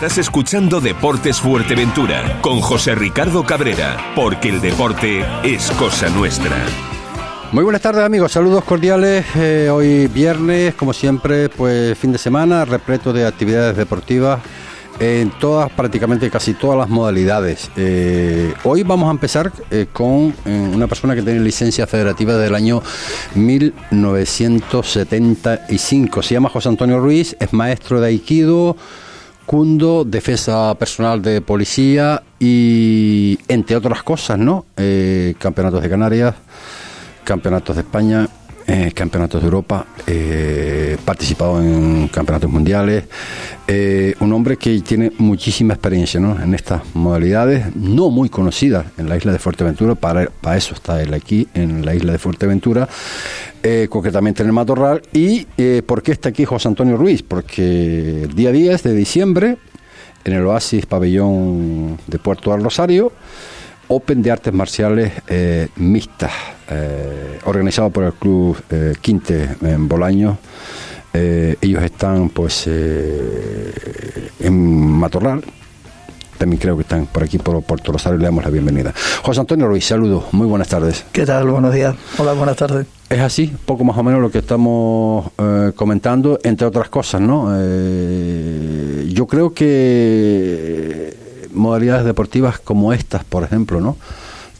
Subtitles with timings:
[0.00, 6.56] Estás escuchando Deportes Fuerteventura con José Ricardo Cabrera, porque el deporte es cosa nuestra.
[7.52, 9.26] Muy buenas tardes amigos, saludos cordiales.
[9.36, 14.40] Eh, hoy viernes, como siempre, pues fin de semana, repleto de actividades deportivas
[15.00, 17.70] en todas, prácticamente casi todas las modalidades.
[17.76, 22.82] Eh, hoy vamos a empezar eh, con una persona que tiene licencia federativa del año
[23.34, 26.22] 1975.
[26.22, 28.78] Se llama José Antonio Ruiz, es maestro de Aikido
[30.06, 34.66] Defensa personal de policía y entre otras cosas, ¿no?
[34.76, 36.36] Eh, campeonatos de Canarias,
[37.24, 38.28] campeonatos de España,
[38.72, 43.02] eh, campeonatos de Europa, eh, participado en campeonatos mundiales.
[43.66, 46.40] Eh, un hombre que tiene muchísima experiencia ¿no?
[46.40, 51.02] en estas modalidades, no muy conocidas en la isla de Fuerteventura, para, para eso está
[51.02, 52.88] él aquí, en la isla de Fuerteventura.
[53.88, 55.02] Concretamente en el Matorral.
[55.12, 55.46] ¿Y
[55.82, 57.24] por qué está aquí José Antonio Ruiz?
[57.24, 59.58] Porque el día 10 de diciembre,
[60.24, 63.12] en el Oasis Pabellón de Puerto del Rosario,
[63.92, 66.32] Open de Artes Marciales eh, Mixtas,
[66.68, 70.38] eh, organizado por el Club eh, Quinte en Bolaño.
[71.12, 74.52] Ellos están pues en
[74.92, 75.42] Matorral,
[76.40, 78.94] también creo que están por aquí por Puerto Rosario le damos la bienvenida.
[79.22, 81.04] José Antonio Ruiz, saludos, muy buenas tardes.
[81.12, 81.50] ¿Qué tal?
[81.50, 81.94] Buenos días.
[82.16, 82.86] Hola, buenas tardes.
[83.10, 87.50] Es así, poco más o menos lo que estamos eh, comentando, entre otras cosas, ¿no?
[87.54, 91.14] Eh, yo creo que
[91.52, 93.96] modalidades deportivas como estas, por ejemplo, ¿no?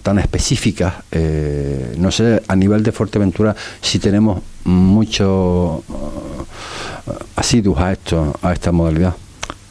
[0.03, 7.93] tan específicas, eh, no sé, a nivel de Fuerteventura si tenemos mucho uh, asiduos a
[7.93, 9.15] esto, a esta modalidad.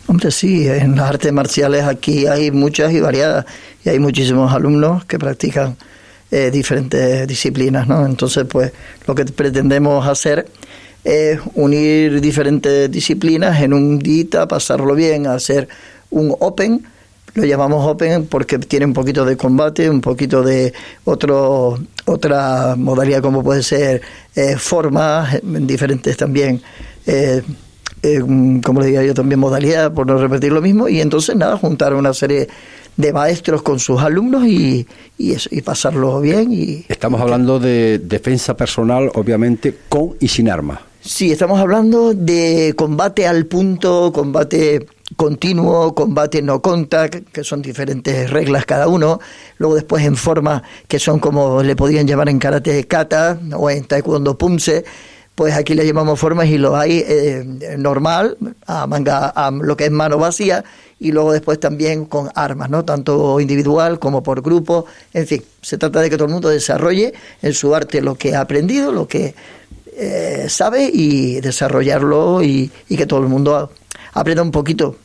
[0.08, 3.46] Hombre, sí, en las artes marciales aquí hay muchas y variadas,
[3.86, 5.78] y hay muchísimos alumnos que practican
[6.32, 8.06] eh, diferentes disciplinas, ¿no?
[8.06, 8.72] Entonces, pues
[9.06, 10.48] lo que pretendemos hacer
[11.04, 15.68] es unir diferentes disciplinas en un día, pasarlo bien, hacer
[16.10, 16.86] un open,
[17.34, 20.74] lo llamamos open porque tiene un poquito de combate, un poquito de
[21.06, 24.02] otro otra modalidad como puede ser
[24.36, 26.62] eh, formas diferentes también.
[27.06, 27.42] Eh,
[28.02, 28.20] eh,
[28.64, 31.94] como le diría yo también modalidad, por no repetir lo mismo, y entonces nada, juntar
[31.94, 32.48] una serie
[32.96, 36.52] de maestros con sus alumnos y, y, eso, y pasarlo bien.
[36.52, 40.80] Y, Estamos hablando de defensa personal, obviamente, con y sin armas.
[41.02, 48.30] Sí, estamos hablando de combate al punto, combate continuo, combate no contact, que son diferentes
[48.30, 49.20] reglas cada uno.
[49.58, 53.86] Luego después en forma que son como le podrían llamar en karate kata o en
[53.86, 54.86] taekwondo pumse
[55.40, 57.46] pues aquí le llamamos formas y lo hay eh,
[57.78, 60.66] normal, a manga, a lo que es mano vacía,
[61.00, 62.84] y luego después también con armas, ¿no?
[62.84, 67.14] Tanto individual como por grupo, en fin, se trata de que todo el mundo desarrolle
[67.42, 69.34] en su arte lo que ha aprendido, lo que
[69.96, 73.72] eh, sabe y desarrollarlo y, que todo el mundo
[74.14, 74.96] aprenda un poquito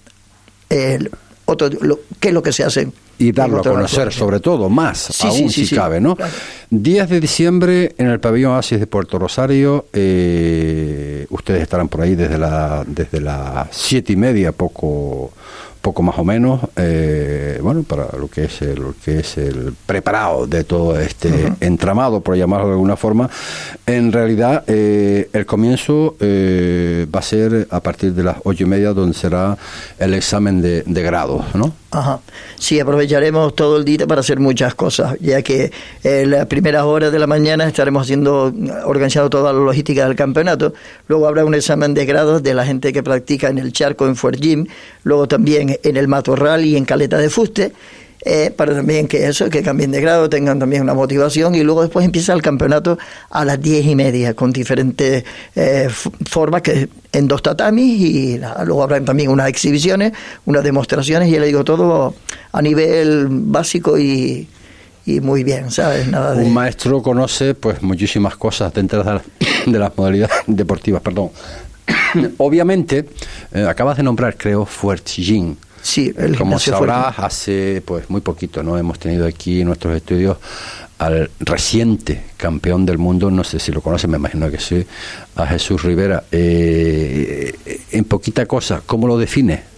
[0.70, 0.98] eh,
[1.47, 2.88] otro, lo, qué es lo que se hace
[3.19, 6.16] y darlo a conocer, sobre todo, más sí, aún sí, si cabe, ¿no?
[6.16, 6.32] claro.
[6.70, 12.14] 10 de diciembre en el pabellón Asis de Puerto Rosario, eh, ustedes estarán por ahí
[12.14, 15.32] desde la desde las siete y media, poco
[15.84, 19.75] poco más o menos, eh, bueno, para lo que es el, lo que es el
[19.84, 21.56] preparado de todo este uh -huh.
[21.61, 23.28] entramado, por llamarlo de alguna forma.
[23.84, 28.67] En realidad, eh, el comienzo eh, va a ser a partir de las ocho y
[28.67, 29.59] media, donde será
[29.99, 31.75] el examen de, de grados, ¿no?
[31.91, 32.19] Ajá.
[32.59, 35.71] Sí, aprovecharemos todo el día para hacer muchas cosas, ya que
[36.03, 38.53] en las primeras horas de la mañana estaremos haciendo,
[38.87, 40.73] organizando toda la logística del campeonato.
[41.09, 44.17] Luego habrá un examen de grados de la gente que practica en el charco en
[44.17, 44.67] Jim,
[45.05, 47.73] luego también en el Matorral y en Caleta de Fuste.
[48.27, 51.83] Eh, para también que eso, que cambien de grado, tengan también una motivación y luego
[51.83, 52.97] después empieza el campeonato
[53.29, 55.25] a las diez y media con diferentes
[55.55, 55.89] eh,
[56.25, 60.12] formas que en dos tatamis y luego habrán también unas exhibiciones,
[60.47, 62.15] unas demostraciones y ya le digo todo
[62.51, 64.49] a nivel básico y,
[65.05, 66.09] y muy bien, ¿sabes?
[66.09, 66.45] Nada de...
[66.45, 69.23] Un maestro conoce pues muchísimas cosas dentro de, la,
[69.67, 71.31] de las modalidades deportivas, perdón.
[72.38, 73.08] Obviamente,
[73.52, 75.56] eh, acabas de nombrar, creo, Fuertjin.
[75.82, 78.78] Sí, el como sabrás, hace pues muy poquito, ¿no?
[78.78, 80.38] Hemos tenido aquí en nuestros estudios
[80.98, 84.86] al reciente campeón del mundo, no sé si lo conocen, me imagino que sí,
[85.36, 86.25] a Jesús Rivera.
[86.32, 87.52] Eh,
[87.90, 89.75] en poquita cosa, ¿cómo lo define?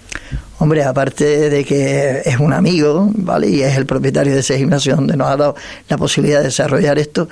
[0.59, 3.49] Hombre, aparte de que es un amigo, ¿vale?
[3.49, 5.57] Y es el propietario de ese gimnasio donde nos ha dado
[5.89, 7.29] la posibilidad de desarrollar esto,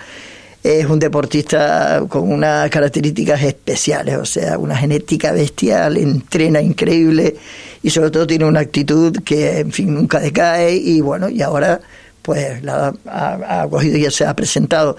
[0.64, 7.36] es un deportista con unas características especiales, o sea, una genética bestial, entrena increíble
[7.82, 11.80] y sobre todo tiene una actitud que, en fin, nunca decae y bueno, y ahora
[12.22, 14.96] pues la ha, ha cogido y ya se ha presentado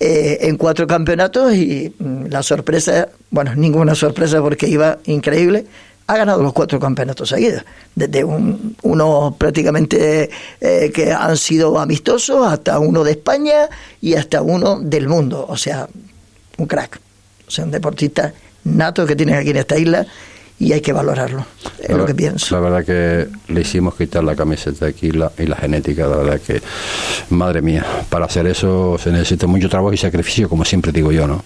[0.00, 5.66] eh, en cuatro campeonatos y mm, la sorpresa, bueno, ninguna sorpresa porque iba increíble,
[6.06, 7.64] ha ganado los cuatro campeonatos seguidos,
[7.94, 10.30] desde un, uno prácticamente
[10.60, 13.68] eh, que han sido amistosos hasta uno de España
[14.00, 15.88] y hasta uno del mundo, o sea,
[16.58, 17.00] un crack,
[17.46, 18.34] o sea, un deportista
[18.64, 20.06] nato que tienes aquí en esta isla
[20.58, 21.46] y hay que valorarlo,
[21.80, 22.54] es lo que pienso.
[22.54, 26.40] La verdad que le hicimos quitar la camiseta aquí la, y la genética, la verdad
[26.40, 26.60] que,
[27.30, 31.26] madre mía, para hacer eso se necesita mucho trabajo y sacrificio, como siempre digo yo,
[31.26, 31.42] ¿no?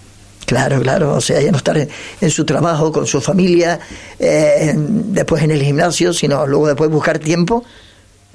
[0.48, 3.78] Claro, claro, o sea, ya no estar en, su trabajo, con su familia,
[4.18, 7.64] eh, después en el gimnasio, sino luego después buscar tiempo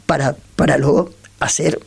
[0.06, 1.80] para, para luego hacer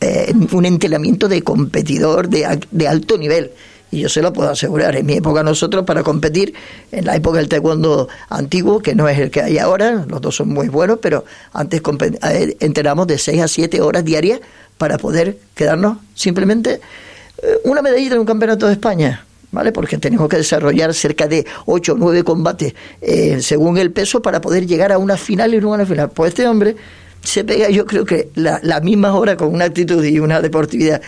[0.00, 2.46] eh, un entrenamiento de competidor de,
[2.86, 3.50] alto nivel
[3.90, 4.94] y yo se lo puedo asegurar.
[4.94, 6.54] En mi época nosotros para competir,
[6.92, 10.36] en la época del taekwondo antiguo, que no es el que hay ahora, los dos
[10.36, 11.82] son muy buenos, pero antes
[12.22, 14.38] eh, entrenamos de 6 a 7 horas diarias
[14.78, 16.80] para poder quedarnos simplemente
[17.64, 19.26] una medallita en un campeonato de España.
[19.54, 19.72] ¿Vale?
[19.72, 24.40] Porque tenemos que desarrollar cerca de 8 o 9 combates eh, según el peso para
[24.40, 26.10] poder llegar a una final y no a una final.
[26.10, 26.74] Pues este hombre
[27.22, 31.00] se pega, yo creo que la, la misma hora con una actitud y una deportividad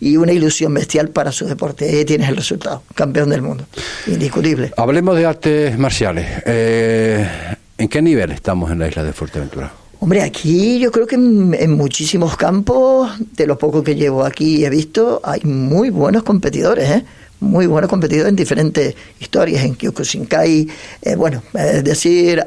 [0.00, 1.84] y una ilusión bestial para su deporte.
[1.86, 3.66] Ahí tienes el resultado, campeón del mundo,
[4.06, 4.72] indiscutible.
[4.76, 6.26] Hablemos de artes marciales.
[6.46, 7.28] Eh,
[7.76, 9.72] ¿En qué nivel estamos en la isla de Fuerteventura?
[10.00, 14.70] Hombre, aquí yo creo que en, muchísimos campos, de lo poco que llevo aquí he
[14.70, 17.04] visto, hay muy buenos competidores, ¿eh?
[17.40, 20.68] Muy buenos competidores en diferentes historias, en Kyokushinkai,
[21.02, 22.44] eh, bueno, es decir,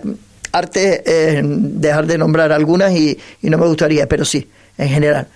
[0.51, 4.47] arte, eh, dejar de nombrar algunas y, y no me gustaría, pero sí,
[4.77, 5.27] en general,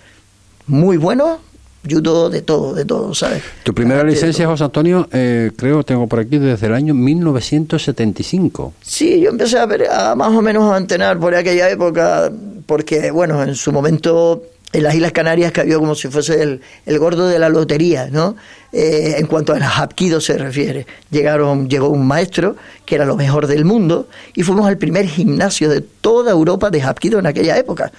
[0.66, 1.40] muy buenos
[1.88, 3.42] judo, de todo, de todo, ¿sabes?
[3.62, 8.74] Tu primera licencia, José Antonio, eh, creo tengo por aquí desde el año 1975.
[8.82, 12.30] Sí, yo empecé a, ver, a más o menos a entrenar por aquella época,
[12.66, 14.42] porque, bueno, en su momento
[14.72, 18.36] en las Islas Canarias cayó como si fuese el, el gordo de la lotería, ¿no?
[18.72, 20.86] Eh, en cuanto a Hapkido se refiere.
[21.10, 25.70] Llegaron, llegó un maestro que era lo mejor del mundo y fuimos al primer gimnasio
[25.70, 27.90] de toda Europa de Hapkido en aquella época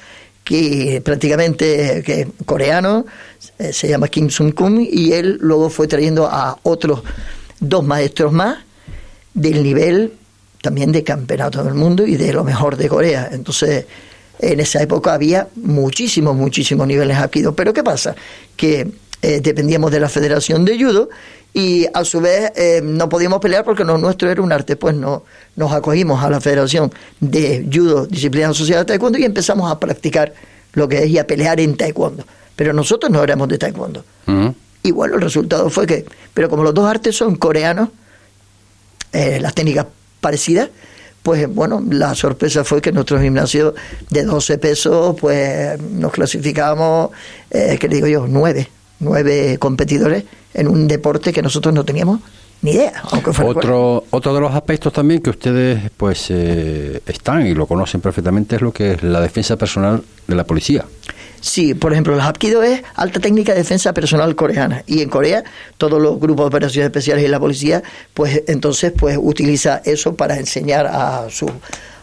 [0.43, 3.05] que prácticamente coreano,
[3.57, 7.03] eh, se llama Kim Sun Kun, y él luego fue trayendo a otros
[7.59, 8.57] dos maestros más
[9.33, 10.13] del nivel
[10.61, 13.29] también de campeonato del mundo y de lo mejor de Corea.
[13.31, 13.85] Entonces,
[14.39, 17.43] en esa época había muchísimos, muchísimos niveles aquí.
[17.55, 18.15] Pero ¿qué pasa?
[18.55, 18.87] Que
[19.21, 21.09] eh, dependíamos de la Federación de Judo
[21.53, 24.95] y a su vez eh, no podíamos pelear porque lo nuestro era un arte, pues
[24.95, 25.23] no,
[25.55, 30.33] nos acogimos a la Federación de Judo, Disciplina Asociada de Taekwondo y empezamos a practicar
[30.73, 32.23] lo que es y a pelear en Taekwondo.
[32.55, 34.03] Pero nosotros no éramos de Taekwondo.
[34.83, 37.89] Y bueno, el resultado fue que, pero como los dos artes son coreanos,
[39.11, 39.87] eh, las técnicas
[40.21, 40.69] parecidas,
[41.23, 43.75] pues bueno, la sorpresa fue que en nuestro gimnasio
[44.09, 47.11] de 12 pesos, pues nos clasificamos,
[47.49, 48.69] eh, que digo yo, nueve,
[48.99, 50.23] nueve competidores
[50.53, 52.21] en un deporte que nosotros no teníamos
[52.61, 52.93] ni idea.
[53.11, 58.01] Aunque otro, otro de los aspectos también que ustedes pues eh, están y lo conocen
[58.01, 60.85] perfectamente es lo que es la defensa personal de la policía.
[61.41, 65.43] Sí, por ejemplo, el Hapkido es alta técnica de defensa personal coreana y en Corea
[65.77, 67.81] todos los grupos de operaciones especiales y la policía
[68.13, 71.49] pues entonces pues utiliza eso para enseñar a su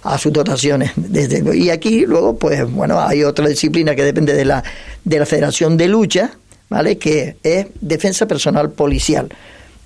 [0.02, 0.92] a sus dotaciones.
[0.96, 4.62] Desde, y aquí luego pues bueno, hay otra disciplina que depende de la
[5.04, 6.30] de la Federación de Lucha,
[6.68, 6.96] ¿vale?
[6.96, 9.28] Que es defensa personal policial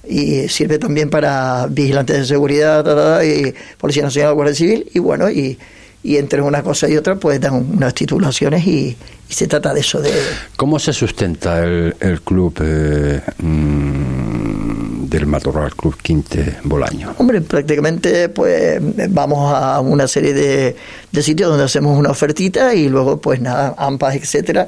[0.08, 5.58] y sirve también para vigilantes de seguridad y Policía Nacional, Guardia Civil y bueno, y,
[6.02, 8.96] y entre una cosa y otra pues dan unas titulaciones y,
[9.28, 10.00] se trata de eso.
[10.00, 10.10] de
[10.56, 17.14] ¿Cómo se sustenta el, el club eh, mm, del Matorral Club Quinte Bolaño?
[17.16, 18.80] Hombre, prácticamente pues
[19.10, 20.74] vamos a una serie de,
[21.12, 24.66] de sitios donde hacemos una ofertita y luego pues nada, AMPAs, etcétera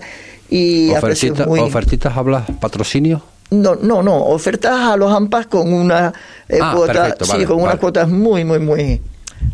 [0.53, 3.23] y ¿Ofertitas hablas patrocinio?
[3.51, 6.13] No, no, no, ofertas a los AMPAs con una
[6.47, 9.01] eh, ah, cuota, sí, con unas cuotas muy, muy, muy,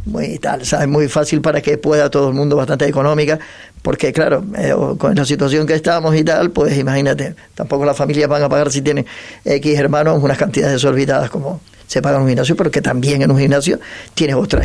[0.07, 0.89] muy tal, ¿sabes?
[0.89, 3.39] Muy fácil para que pueda todo el mundo, bastante económica,
[3.83, 8.29] porque claro, eh, con la situación que estamos y tal, pues imagínate, tampoco las familias
[8.29, 9.07] van a pagar si tienen
[9.45, 13.31] X hermanos unas cantidades desorbitadas como se paga en un gimnasio, pero que también en
[13.31, 13.81] un gimnasio
[14.15, 14.61] tiene otro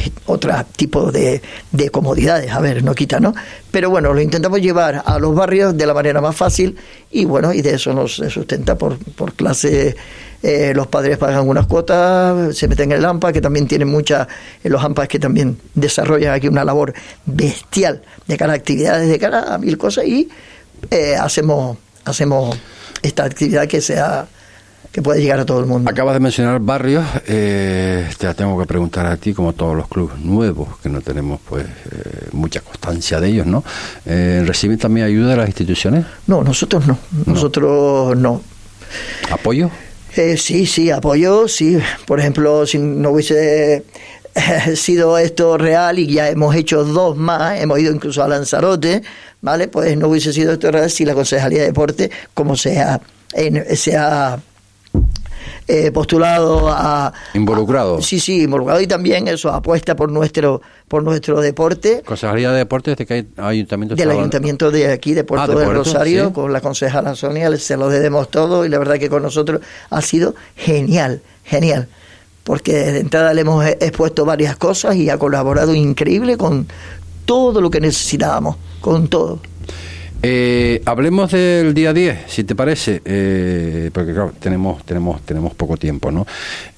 [0.76, 3.34] tipo de, de comodidades, a ver, no quita, ¿no?
[3.72, 6.76] Pero bueno, lo intentamos llevar a los barrios de la manera más fácil
[7.10, 9.96] y bueno, y de eso nos sustenta por, por clase.
[10.44, 14.28] Eh, los padres pagan unas cuotas, se meten en el AMPA, que también tienen muchas,
[14.64, 16.94] en los AMPAs que también desarrollan aquí una labor
[17.26, 20.30] bestial de cara a actividades, de cara a mil cosas y
[20.92, 22.58] eh, hacemos, hacemos
[23.02, 24.28] esta actividad que sea
[24.94, 25.90] que puede llegar a todo el mundo.
[25.90, 29.88] Acabas de mencionar barrios, eh, te la tengo que preguntar a ti, como todos los
[29.88, 33.64] clubes nuevos, que no tenemos pues eh, mucha constancia de ellos, ¿no?
[34.06, 36.06] Eh, ¿Reciben también ayuda de las instituciones?
[36.28, 38.42] No, nosotros no, nosotros no.
[39.32, 39.72] ¿Apoyo?
[40.16, 41.78] Eh, sí, sí, apoyo, sí.
[42.06, 43.84] Por ejemplo, si no hubiese
[44.36, 49.04] ha sido esto real y ya hemos hecho dos más, hemos ido incluso a Lanzarote,
[49.42, 49.68] ¿vale?
[49.68, 53.00] Pues no hubiese sido esto real si la Concejalía de Deporte, como sea,
[53.34, 54.40] en, se ha
[55.68, 58.02] eh, postulado a involucrado.
[58.02, 58.82] Sí sí involucrado.
[58.82, 62.04] Y también eso apuesta por nuestro por nuestro deporte.
[62.06, 65.66] Concejalía de deportes de que hay ayuntamiento del ayuntamiento de aquí de Puerto ah, de,
[65.66, 69.62] Rosario con la concejala Sonia se lo debemos todo y la verdad que con nosotros
[69.90, 71.88] ha sido genial genial.
[72.44, 76.68] Porque de entrada le hemos expuesto varias cosas y ha colaborado increíble con
[77.26, 79.40] todo lo que necesitábamos con todo.
[80.22, 80.53] Eh,
[80.86, 86.12] hablemos del día 10, si te parece, eh, porque claro, tenemos, tenemos, tenemos poco tiempo,
[86.12, 86.26] ¿no?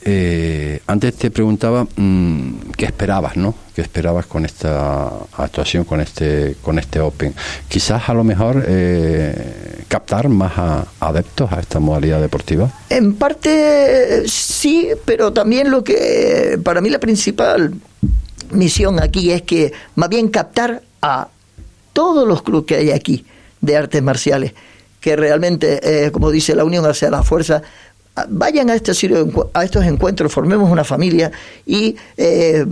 [0.04, 3.56] Eh, antes te preguntaba mm, qué esperabas, ¿no?
[3.76, 7.34] ¿Qué esperabas con esta actuación, con este, con este Open?
[7.68, 8.66] Quizás a lo mejor
[9.90, 10.54] captar más
[11.00, 12.72] adeptos a esta modalidad deportiva.
[12.90, 17.74] En parte sí, pero también lo que para mí la principal
[18.52, 21.28] misión aquí es que más bien captar a
[21.92, 23.26] todos los clubes que hay aquí
[23.66, 24.54] de artes marciales,
[25.02, 27.62] que realmente, eh, como dice la unión hacia la fuerza,
[28.30, 28.92] vayan a, este,
[29.54, 31.32] a estos encuentros, formemos una familia
[31.66, 32.66] y eh,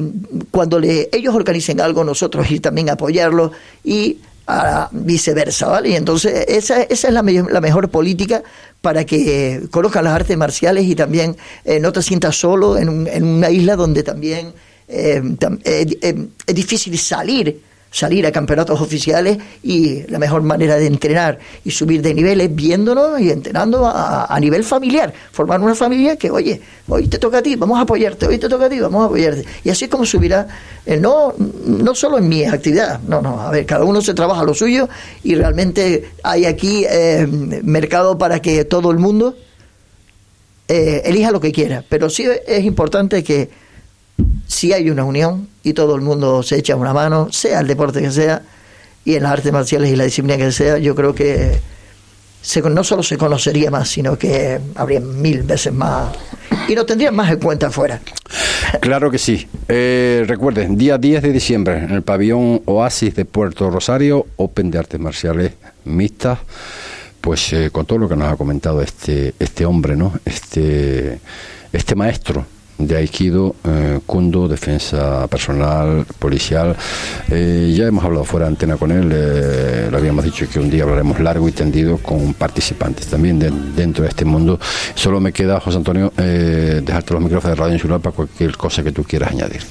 [0.51, 3.51] cuando ellos organicen algo, nosotros y también apoyarlo
[3.83, 4.19] y
[4.91, 5.89] viceversa, ¿vale?
[5.89, 8.43] Y entonces esa, esa es la, mejor política
[8.81, 13.23] para que conozcan las artes marciales y también eh, no te sientas solo en, en,
[13.23, 14.53] una isla donde también
[14.87, 17.61] es difícil salir
[17.93, 23.21] salir a campeonatos oficiales y la mejor manera de entrenar y subir de niveles viéndonos
[23.21, 27.55] y entrenando a, nivel familiar, formar una familia que, oye, hoy te toca a ti,
[27.55, 29.45] vamos a apoyarte, hoy te toca a ti, vamos a apoyarte.
[29.63, 30.47] Y así es como subirá,
[30.87, 34.43] eh, no, no solo en mi actividad, no, no, a ver, cada uno se trabaja
[34.43, 34.89] lo suyo
[35.23, 37.27] y realmente hay aquí eh,
[37.61, 39.37] mercado para que todo el mundo
[40.67, 43.62] eh, elija lo que quiera, pero sí es importante que
[44.47, 48.01] si hay una unión y todo el mundo se echa una mano, sea el deporte
[48.01, 48.41] que sea,
[49.05, 51.59] y en las artes marciales y la disciplina que sea, yo creo que
[52.41, 56.13] se, no solo se conocería más, sino que habría mil veces más
[56.67, 57.99] y nos tendrían más en cuenta afuera.
[58.79, 59.47] Claro que sí.
[59.67, 64.79] Eh, recuerden, día 10 de diciembre, en el pabellón Oasis de Puerto Rosario, Open de
[64.79, 65.53] Artes Marciales
[65.85, 66.39] Mixtas,
[67.21, 70.13] pues eh, con todo lo que nos ha comentado este, este hombre, ¿no?
[70.25, 71.19] Este,
[71.71, 72.45] este maestro
[72.77, 76.75] de Aikido, eh, Kundo, defensa personal, policial.
[77.29, 80.69] Eh, ya hemos hablado fuera de antena con él, eh, lo habíamos dicho que un
[80.69, 83.39] día hablaremos largo y tendido con participantes también
[83.75, 84.59] dentro de este mundo.
[84.95, 88.91] Solo me queda, José Antonio, dejarte los micrófonos de Radio Insular para cualquier cosa que
[88.91, 89.61] tú quieras añadir.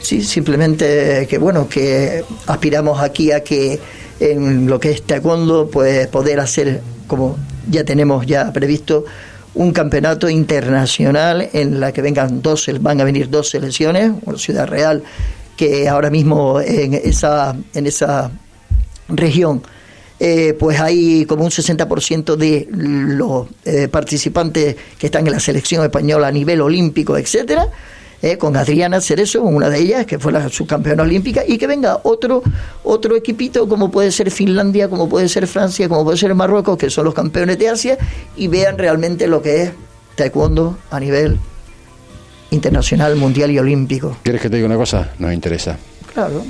[0.00, 3.78] Sí, simplemente que bueno, que aspiramos aquí a que
[4.18, 7.36] en lo que es taekwondo, pues poder hacer, como
[7.70, 9.04] ya tenemos ya previsto,
[9.54, 15.02] un campeonato internacional en la que vengan dos, van a venir dos selecciones, Ciudad Real,
[15.56, 18.30] que ahora mismo en esa, en esa
[19.08, 19.62] región
[20.24, 25.82] eh, pues hay como un 60% de los eh, participantes que están en la selección
[25.82, 27.68] española a nivel olímpico, etcétera
[28.22, 31.98] eh, con Adriana Cerezo, una de ellas, que fue la subcampeona olímpica, y que venga
[32.04, 32.42] otro,
[32.84, 36.88] otro equipito, como puede ser Finlandia, como puede ser Francia, como puede ser Marruecos, que
[36.88, 37.98] son los campeones de Asia,
[38.36, 39.72] y vean realmente lo que es
[40.14, 41.38] taekwondo a nivel
[42.50, 44.16] internacional, mundial y olímpico.
[44.22, 45.10] ¿Quieres que te diga una cosa?
[45.18, 45.78] Nos interesa.
[46.12, 46.44] Claro.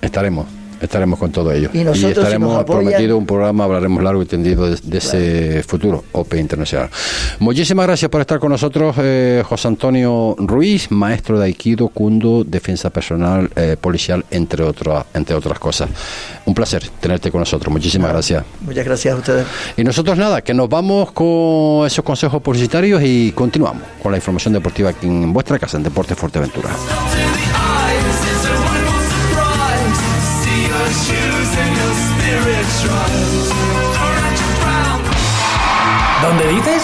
[0.00, 1.70] Estaremos estaremos con todo ello.
[1.72, 6.90] Y, estaremos prometido un programa, hablaremos largo y tendido de, ese futuro OPE Internacional.
[7.38, 12.90] Muchísimas gracias por estar con nosotros, eh, José Antonio Ruiz, maestro de Aikido, Kundo, defensa
[12.90, 15.88] personal, eh, policial, entre, otras entre otras cosas.
[16.44, 17.72] Un placer tenerte con nosotros.
[17.72, 18.44] Muchísimas gracias.
[18.60, 19.46] Muchas gracias a ustedes.
[19.76, 24.54] Y nosotros nada, que nos vamos con esos consejos publicitarios y continuamos con la información
[24.54, 26.70] deportiva aquí en vuestra casa, en Deportes Fuerteventura.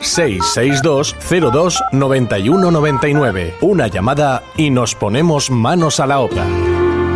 [0.00, 1.16] 662
[1.52, 3.54] 02 91 99.
[3.60, 6.46] Una llamada y nos ponemos manos a la obra.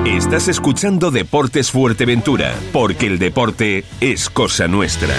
[0.05, 5.15] Estás escuchando Deportes Fuerteventura, porque el deporte es cosa nuestra.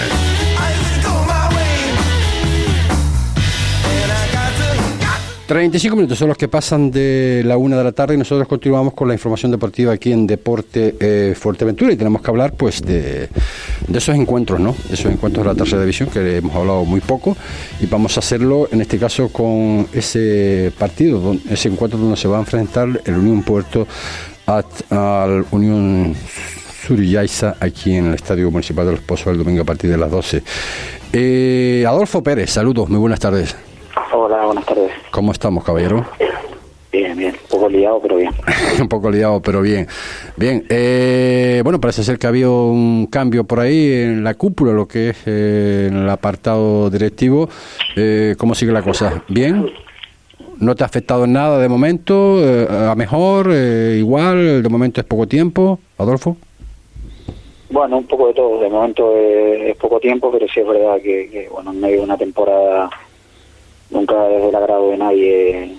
[5.46, 8.94] 35 minutos son los que pasan de la una de la tarde y nosotros continuamos
[8.94, 13.28] con la información deportiva aquí en Deporte eh, Fuerteventura y tenemos que hablar pues de,
[13.94, 14.74] esos encuentros, ¿no?
[14.90, 17.36] Esos encuentros de la tercera división que hemos hablado muy poco
[17.80, 22.38] y vamos a hacerlo en este caso con ese partido, ese encuentro donde se va
[22.38, 23.86] a enfrentar el Unión Puerto
[24.46, 26.16] al Unión
[26.86, 30.10] Suriyaiza aquí en el Estadio Municipal de Los Pozos el domingo a partir de las
[30.10, 30.42] 12.
[31.12, 33.65] Eh, Adolfo Pérez, saludos, muy buenas tardes.
[34.12, 34.92] Hola, buenas tardes.
[35.10, 36.04] ¿Cómo estamos, caballero?
[36.92, 37.34] Bien, bien.
[37.34, 38.30] Un poco liado, pero bien.
[38.80, 39.86] un poco liado, pero bien.
[40.36, 40.64] Bien.
[40.68, 44.86] Eh, bueno, parece ser que ha habido un cambio por ahí en la cúpula, lo
[44.86, 47.48] que es eh, en el apartado directivo.
[47.96, 49.24] Eh, ¿Cómo sigue la cosa?
[49.28, 49.70] ¿Bien?
[50.58, 52.38] ¿No te ha afectado en nada de momento?
[52.40, 53.48] Eh, ¿A mejor?
[53.50, 54.62] Eh, ¿Igual?
[54.62, 55.80] ¿De momento es poco tiempo?
[55.98, 56.36] ¿Adolfo?
[57.68, 58.60] Bueno, un poco de todo.
[58.60, 61.96] De momento es, es poco tiempo, pero sí es verdad que, que, bueno, en medio
[61.98, 62.88] de una temporada
[63.96, 65.76] nunca es del agrado de nadie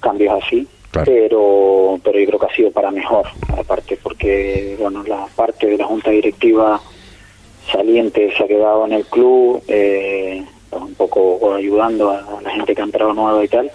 [0.00, 1.06] cambios así, claro.
[1.06, 5.78] pero pero yo creo que ha sido para mejor, aparte porque bueno la parte de
[5.78, 6.80] la junta directiva
[7.70, 12.80] saliente se ha quedado en el club, eh, un poco ayudando a la gente que
[12.80, 13.70] ha entrado nueva y tal.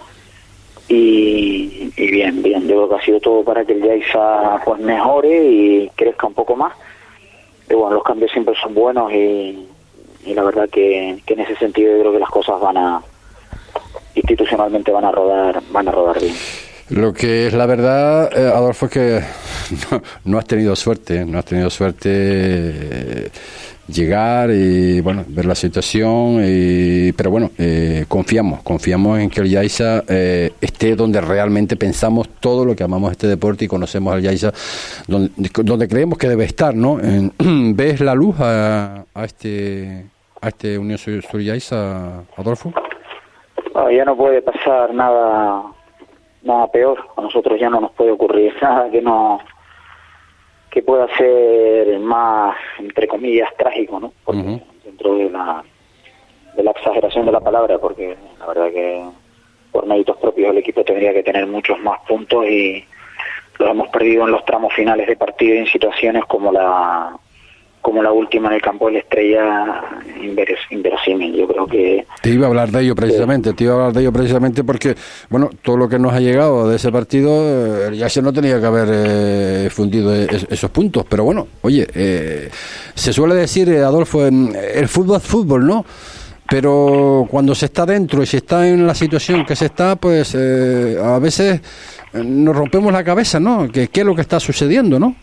[0.86, 4.80] Y, y, bien, bien, yo creo que ha sido todo para que el Yaiza pues
[4.80, 6.74] mejore y crezca un poco más.
[7.70, 9.66] Y bueno, los cambios siempre son buenos y,
[10.26, 13.02] y la verdad que, que en ese sentido yo creo que las cosas van a,
[14.14, 16.34] institucionalmente van a rodar van a rodar bien.
[16.90, 19.20] Lo que es la verdad, eh, Adolfo, es que
[20.24, 23.30] no, has tenido suerte, no has tenido suerte eh,
[23.88, 29.48] llegar y bueno ver la situación, y, pero bueno eh, confiamos, confiamos en que el
[29.48, 34.22] Yaiza eh, esté donde realmente pensamos todo lo que amamos este deporte y conocemos al
[34.22, 34.52] Yaiza
[35.06, 36.98] donde, creemos que debe estar, ¿no?
[37.38, 40.04] ¿Ves la luz a, a este
[40.40, 42.72] a este Unión Sur, Sur Yaiza, Adolfo?
[43.90, 45.62] Ya no puede pasar nada
[46.42, 49.40] nada peor a nosotros ya no nos puede ocurrir nada que no
[50.70, 54.62] que pueda ser más entre comillas trágico no porque, uh -huh.
[54.84, 55.64] dentro de la
[56.54, 59.04] de la exageración de la palabra porque la verdad que
[59.72, 62.84] por méritos propios el equipo tendría que tener muchos más puntos y
[63.58, 67.16] los hemos perdido en los tramos finales de partido en situaciones como la
[67.84, 69.84] como la última en el campo de la estrella
[70.22, 71.34] inveros, inverosímil.
[71.34, 72.06] Yo creo que...
[72.22, 74.94] Te iba a hablar de ello precisamente, te iba a hablar de ello precisamente porque,
[75.28, 78.58] bueno, todo lo que nos ha llegado de ese partido, eh, ya se no tenía
[78.58, 82.48] que haber eh, fundido es, esos puntos, pero bueno, oye, eh,
[82.94, 85.84] se suele decir, Adolfo, el fútbol es fútbol, ¿no?
[86.48, 90.34] Pero cuando se está dentro y se está en la situación que se está, pues
[90.34, 91.60] eh, a veces
[92.14, 93.68] nos rompemos la cabeza, ¿no?
[93.70, 95.16] ¿Qué, ¿Qué es lo que está sucediendo, no?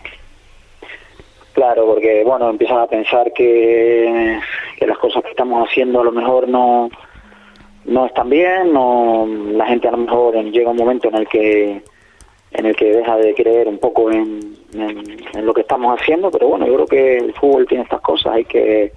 [1.54, 4.40] Claro, porque bueno, empiezas a pensar que,
[4.80, 6.90] las cosas que estamos haciendo a lo mejor no
[7.86, 11.82] no están bien, no la gente a lo mejor llega un momento en el que
[12.52, 16.50] en el que deja de creer un poco en, en, lo que estamos haciendo, pero
[16.50, 18.92] bueno, yo creo que el fútbol tiene estas cosas, hay que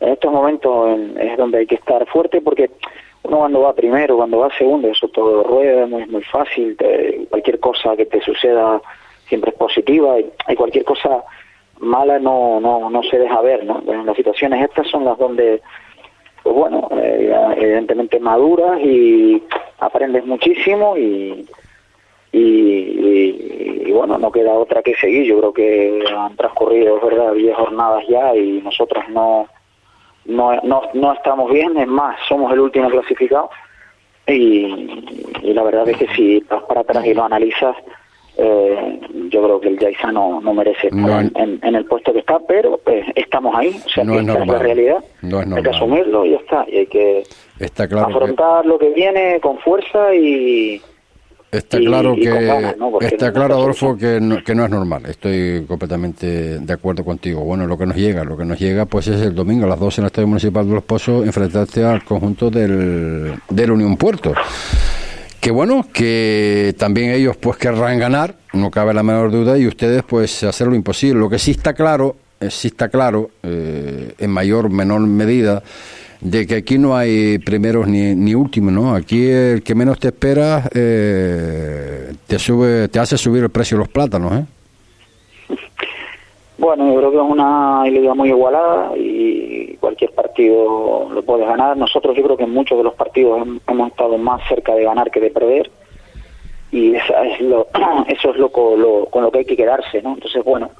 [0.00, 2.70] en estos momentos en, es donde hay que estar fuerte porque
[3.22, 7.58] uno cuando va primero, cuando va segundo, eso todo rueda, es muy, fácil, te, cualquier
[7.60, 8.80] cosa que te suceda
[9.28, 11.24] siempre es positiva y, y cualquier cosa
[11.80, 13.82] mala no, no, no se deja ver, ¿no?
[13.86, 15.62] En las situaciones estas son las donde,
[16.42, 19.42] pues bueno, eh, evidentemente maduras y
[19.78, 21.46] aprendes muchísimo y,
[22.32, 25.24] y, bueno, no queda otra que seguir.
[25.24, 29.48] Yo creo que han transcurrido, verdad, 10 jornadas ya y nosotros no,
[30.26, 33.50] no, no, no estamos bien, es más, somos el último clasificado
[34.26, 37.76] y, la verdad es que si vas para atrás y lo analizas,
[38.38, 42.38] eh, yo creo que el Yaisa no, no merece estar en, el puesto que está,
[42.46, 46.36] pero eh, estamos ahí, o sea, que es, la realidad, hay que asumirlo y ya
[46.36, 47.22] está, y hay que
[47.98, 50.80] afrontar lo que viene con fuerza y
[51.50, 55.06] Está claro que está claro Adolfo que no, que no es normal.
[55.06, 57.42] Estoy completamente de acuerdo contigo.
[57.42, 59.78] Bueno, lo que nos llega, lo que nos llega, pues es el domingo a las
[59.78, 64.34] 12 en el Estadio Municipal de Los Pozos enfrentarte al conjunto del, del Unión Puerto.
[65.46, 70.02] Que bueno, que también ellos pues querrán ganar, no cabe la menor duda, y ustedes
[70.02, 71.20] pues hacer lo imposible.
[71.20, 75.62] Lo que sí está claro, eh, sí está claro, eh, en mayor menor medida,
[76.20, 78.92] de que aquí no hay primeros ni, ni últimos, ¿no?
[78.92, 83.84] Aquí el que menos te espera eh, te sube, te hace subir el precio de
[83.84, 84.44] los plátanos, ¿eh?
[86.58, 91.76] Bueno, yo creo que es una liga muy igualada y cualquier partido lo puedes ganar.
[91.76, 95.10] Nosotros yo creo que en muchos de los partidos hemos estado más cerca de ganar
[95.10, 95.70] que de perder
[96.72, 97.66] y esa es lo,
[98.08, 100.14] eso es lo, lo, con lo que hay que quedarse, ¿no?
[100.14, 100.70] Entonces, bueno,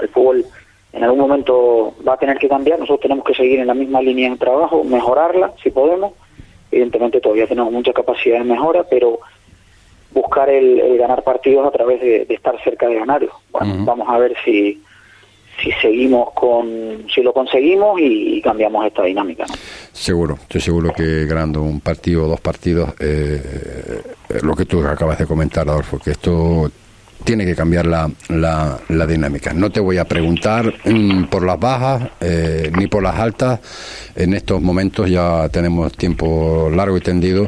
[0.00, 0.44] el fútbol
[0.92, 4.02] en algún momento va a tener que cambiar, nosotros tenemos que seguir en la misma
[4.02, 6.12] línea de trabajo, mejorarla si podemos,
[6.70, 9.20] evidentemente todavía tenemos mucha capacidad de mejora, pero
[10.12, 13.32] buscar el, ganar partidos a través de, estar cerca de ganarlos.
[13.50, 14.82] Bueno, vamos a ver si,
[15.62, 19.46] si seguimos con, si lo conseguimos y, cambiamos esta dinámica.
[19.92, 24.02] Seguro, estoy seguro que ganando un partido o dos partidos, eh,
[24.42, 26.70] lo que tú acabas de comentar, Adolfo, que esto
[27.24, 29.52] tiene que cambiar la, la, dinámica.
[29.52, 33.60] No te voy a preguntar mm, por las bajas eh, ni por las altas.
[34.14, 37.46] En estos momentos ya tenemos tiempo largo y tendido.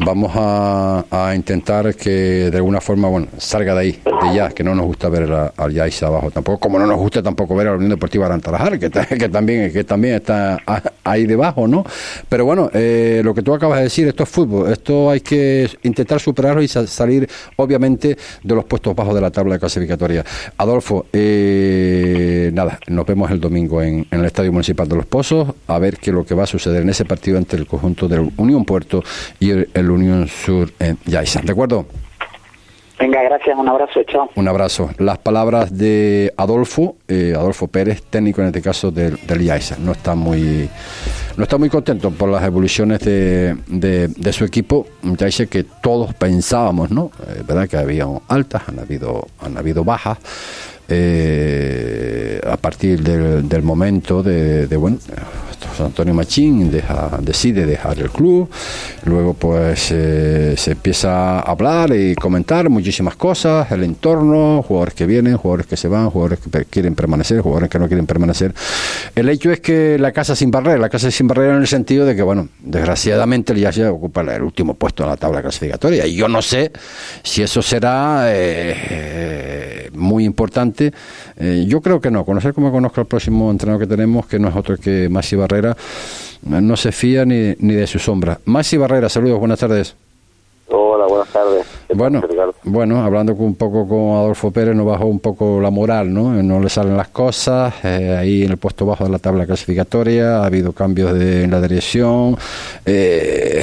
[0.00, 4.64] Vamos a, a intentar que de alguna forma, bueno, salga de ahí, de ya, que
[4.64, 7.70] no nos gusta ver al Yaisa abajo tampoco, como no nos gusta tampoco ver a
[7.70, 10.60] la Unión Deportiva Arantalajar, que, que, también, que también está
[11.04, 11.84] ahí debajo, ¿no?
[12.28, 15.68] Pero bueno, eh, lo que tú acabas de decir, esto es fútbol, esto hay que
[15.82, 20.24] intentar superarlo y salir, obviamente, de los puestos bajos de la tabla clasificatoria.
[20.56, 25.78] Adolfo, eh, nada, nos vemos el domingo en, el Estadio Municipal de Los Pozos a
[25.78, 28.30] ver qué es lo que va a suceder en ese partido entre el conjunto del
[28.36, 29.02] Unión Puerto
[29.40, 31.40] y el, Unión Sur en Yaisa.
[31.42, 31.86] ¿De acuerdo?
[32.98, 34.30] Venga, gracias, un abrazo, chao.
[34.36, 34.90] Un abrazo.
[34.98, 40.14] Las palabras de Adolfo, eh, Adolfo Pérez, técnico en este caso del, del No está
[40.14, 40.68] muy
[41.36, 44.86] no está muy contento por las evoluciones de, de, su equipo.
[45.02, 47.10] Yaisa que todos pensábamos, ¿no?
[47.26, 50.18] Eh, verdad que había altas, han habido, han habido bajas.
[50.86, 54.98] Eh, a partir del, del momento de, de bueno
[55.78, 56.70] Antonio Machín
[57.20, 58.48] decide dejar el club,
[59.04, 65.06] luego pues eh, se empieza a hablar y comentar muchísimas cosas, el entorno, jugadores que
[65.06, 68.54] vienen, jugadores que se van, jugadores que quieren permanecer, jugadores que no quieren permanecer.
[69.14, 72.06] El hecho es que la casa sin barrera, la casa sin barrera en el sentido
[72.06, 76.14] de que, bueno, desgraciadamente el se ocupa el último puesto en la tabla clasificatoria y
[76.14, 76.70] yo no sé
[77.22, 80.92] si eso será eh, muy importante.
[81.36, 84.48] Eh, yo creo que no, conocer como conozco al próximo entrenador que tenemos, que no
[84.48, 85.53] es otro que Masi Barrera,
[86.42, 88.38] no se fía ni, ni de su sombra.
[88.44, 89.94] Maxi Barrera, saludos, buenas tardes.
[90.68, 91.66] Hola, buenas tardes.
[91.94, 92.22] Bueno,
[92.64, 96.42] bueno, hablando un poco con Adolfo Pérez, nos bajó un poco la moral, ¿no?
[96.42, 100.38] No le salen las cosas, eh, ahí en el puesto bajo de la tabla clasificatoria,
[100.38, 102.36] ha habido cambios de, en la dirección,
[102.86, 103.62] eh,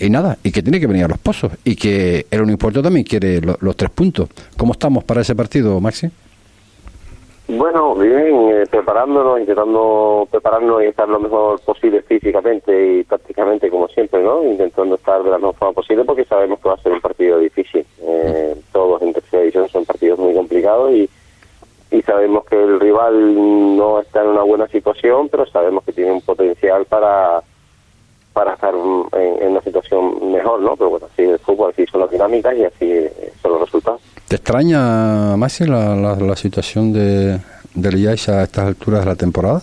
[0.00, 3.04] y nada, y que tiene que venir a los pozos, y que el Unipuerto también
[3.04, 4.30] quiere los tres puntos.
[4.56, 6.08] ¿Cómo estamos para ese partido, Maxi?
[7.50, 13.88] Bueno, bien, eh, preparándonos, intentando prepararnos y estar lo mejor posible físicamente y prácticamente como
[13.88, 14.44] siempre, ¿no?
[14.44, 17.38] Intentando estar de la mejor forma posible porque sabemos que va a ser un partido
[17.38, 17.86] difícil.
[18.02, 21.08] Eh, todos en tercera división son partidos muy complicados y,
[21.90, 23.34] y sabemos que el rival
[23.78, 27.42] no está en una buena situación, pero sabemos que tiene un potencial para
[28.38, 30.76] para estar en, una situación mejor, ¿no?
[30.76, 33.08] Pero bueno, así el fútbol, así son las dinámicas y así
[33.42, 34.00] son los resultados.
[34.28, 37.40] ¿Te extraña, Maxi, la, la, situación de,
[37.74, 39.62] del a estas alturas de la temporada?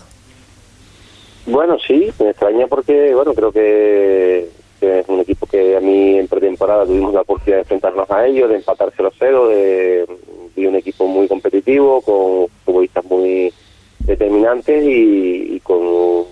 [1.46, 4.50] Bueno, sí, me extraña porque, bueno, creo que,
[4.82, 8.50] es un equipo que a mí en pretemporada tuvimos la oportunidad de enfrentarnos a ellos,
[8.50, 10.06] de empatar 0-0, de,
[10.54, 13.54] de un equipo muy competitivo, con futbolistas muy
[14.00, 16.26] determinantes y, con,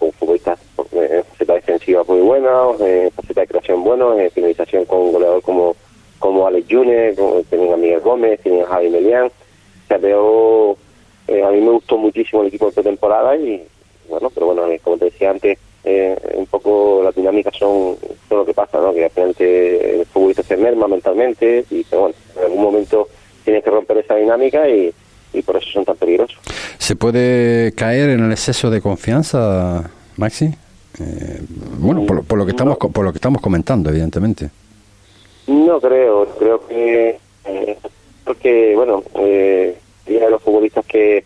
[0.00, 0.58] con futbolistas
[0.92, 5.42] en faceta defensiva muy buena, en faceta de creación bueno, en finalización con un goleador
[5.42, 5.76] como
[6.18, 7.18] como Alex Yunes,
[7.50, 9.26] tienen a Miguel Gómez, tienen a Javi Melián.
[9.26, 10.76] O sea, veo,
[11.28, 13.62] eh, a mí me gustó muchísimo el equipo de pretemporada y
[14.08, 18.38] bueno, pero bueno, eh, como te decía antes, eh, un poco las dinámicas son todo
[18.38, 18.94] lo que pasa, ¿no?
[18.94, 23.08] Que al final el poquito se merma mentalmente y pero bueno, en algún momento
[23.44, 24.94] tienes que romper esa dinámica y,
[25.34, 26.38] y por eso son tan peligrosos.
[26.78, 30.54] ¿Se puede caer en el exceso de confianza, Maxi?
[31.00, 31.40] Eh,
[31.78, 34.50] bueno, por, por, lo que estamos por lo que estamos comentando, evidentemente.
[35.46, 37.78] No creo, creo que eh,
[38.24, 39.76] porque bueno, eh,
[40.06, 41.24] de los futbolistas que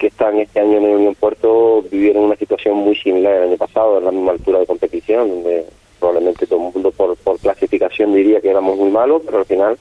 [0.00, 3.58] que están este año en el Unión Puerto vivieron una situación muy similar al año
[3.58, 5.66] pasado, en la misma altura de competición, donde
[5.98, 9.76] probablemente todo el mundo por, por clasificación diría que éramos muy malos, pero al final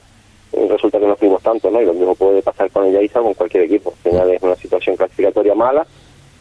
[0.52, 1.82] eh, resulta que no fuimos tanto, ¿no?
[1.82, 3.92] Y lo mismo puede pasar con el Yaiza o con cualquier equipo.
[3.92, 5.88] Al final es una situación clasificatoria mala,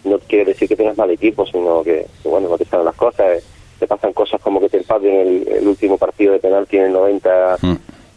[0.09, 3.38] no quiere decir que tengas mal equipo, sino que, bueno, no te salen las cosas,
[3.38, 3.42] eh,
[3.79, 7.57] te pasan cosas como que te empaten el, el último partido de penal, tiene 90
[7.62, 7.77] mm.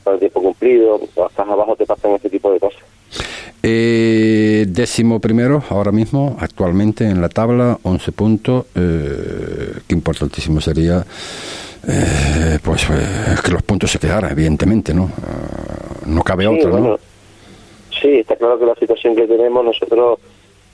[0.09, 2.81] el tiempo cumplido, o estás abajo te pasan ese tipo de cosas.
[3.63, 8.65] Eh, décimo primero, ahora mismo, actualmente en la tabla, 11 puntos.
[8.75, 11.05] Eh, qué importantísimo sería
[11.87, 15.03] eh, pues eh, que los puntos se quedaran, evidentemente, ¿no?
[15.03, 16.99] Uh, no cabe sí, otro, bueno, ¿no?
[18.01, 20.19] Sí, está claro que la situación que tenemos nosotros,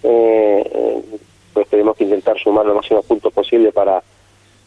[0.03, 1.01] eh,
[1.53, 4.01] pues tenemos que intentar sumar los máximos puntos posibles para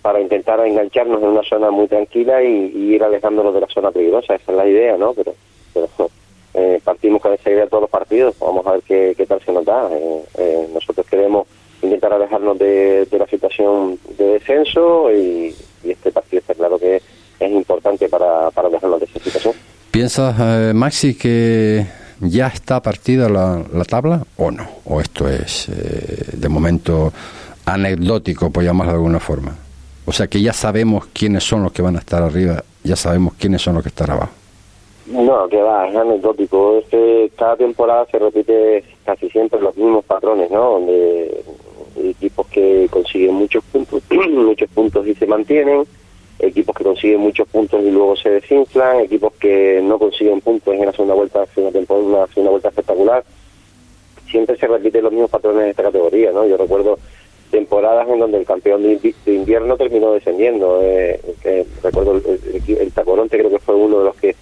[0.03, 4.35] para intentar engancharnos en una zona muy tranquila y, ir alejándonos de la zona peligrosa.
[4.35, 5.13] Esa es la idea, ¿no?
[5.13, 5.35] Pero,
[5.75, 5.89] pero
[6.55, 9.65] eh, partimos con esa idea todos los partidos, vamos a ver qué, tal se nos
[9.65, 9.89] da.
[9.93, 11.47] Eh, eh, nosotros queremos
[11.83, 17.51] intentar alejarnos de, la situación de descenso y, y, este partido está claro que es
[17.51, 19.55] importante para, para alejarnos de esa situación.
[19.91, 21.85] ¿Piensas, eh, Maxi, que
[22.21, 24.67] ya está partida la, la, tabla o no?
[24.85, 27.13] ¿O esto es eh, de momento
[27.65, 29.57] anecdótico, por llamarlo de alguna forma?
[30.07, 33.35] O sea que ya sabemos quiénes son los que van a estar arriba, ya sabemos
[33.35, 34.33] quiénes son los que están abajo.
[35.07, 36.79] No, que va, es anecdótico.
[36.79, 40.73] Es que cada temporada se repite casi siempre los mismos patrones, ¿no?
[40.73, 41.43] Donde
[41.97, 44.03] equipos que consiguen muchos puntos,
[44.33, 45.85] muchos puntos y se mantienen,
[46.43, 50.87] equipos que consiguen muchos puntos y luego se desinflan, equipos que no consiguen puntos en
[50.87, 53.25] la segunda vuelta, hace una temporada, una vuelta espectacular.
[54.31, 56.47] Siempre se repiten los mismos patrones de esta categoría, ¿no?
[56.47, 56.99] Yo recuerdo
[57.51, 60.81] temporadas en donde el campeón de, invierno terminó descendiendo.
[60.83, 61.21] Eh,
[61.83, 64.37] recuerdo el, el, el, Tacoronte creo que fue uno de los que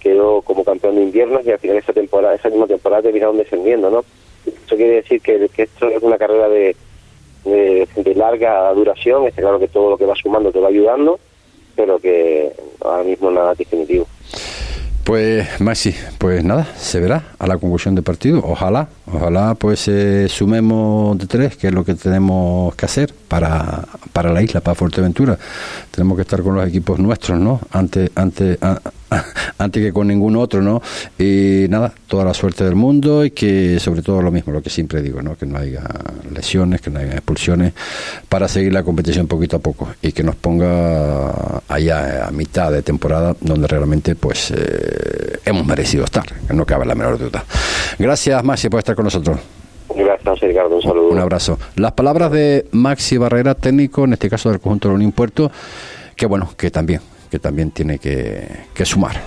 [0.00, 3.90] quedó como campeón de invierno y al final esa temporada, esa misma temporada terminaron descendiendo,
[3.90, 4.04] ¿no?
[4.46, 6.76] Eso quiere decir que, que esto es una carrera de,
[7.44, 11.18] de, de, larga duración, está claro que todo lo que va sumando te va ayudando,
[11.74, 14.06] pero que ahora mismo nada definitivo.
[15.04, 18.40] Pues Maxi, pues nada, se verá a la conclusión del partido.
[18.42, 23.84] Ojalá, ojalá pues eh, sumemos de tres, que es lo que tenemos que hacer para,
[24.14, 25.38] para la isla, para Fuerteventura.
[25.90, 27.60] Tenemos que estar con los equipos nuestros, ¿no?
[27.70, 28.92] Antes, antes, a, a,
[29.58, 30.82] antes que con ningún otro, ¿no?
[31.18, 34.70] Y nada, toda la suerte del mundo y que sobre todo lo mismo, lo que
[34.70, 35.36] siempre digo, ¿no?
[35.36, 35.82] Que no haya
[36.32, 37.72] lesiones, que no haya expulsiones,
[38.28, 42.82] para seguir la competición poquito a poco y que nos ponga allá a mitad de
[42.82, 47.44] temporada donde realmente pues eh, hemos merecido estar, que no cabe la menor duda.
[47.98, 49.38] Gracias, Maxi, por estar con nosotros.
[49.94, 50.76] Gracias, Ricardo.
[50.76, 51.08] Un saludo.
[51.08, 51.58] Un abrazo.
[51.76, 55.50] Las palabras de Maxi Barrera, técnico, en este caso del conjunto de Unión Puerto,
[56.16, 57.00] que bueno, que también,
[57.34, 59.20] que también tiene que, que sumar.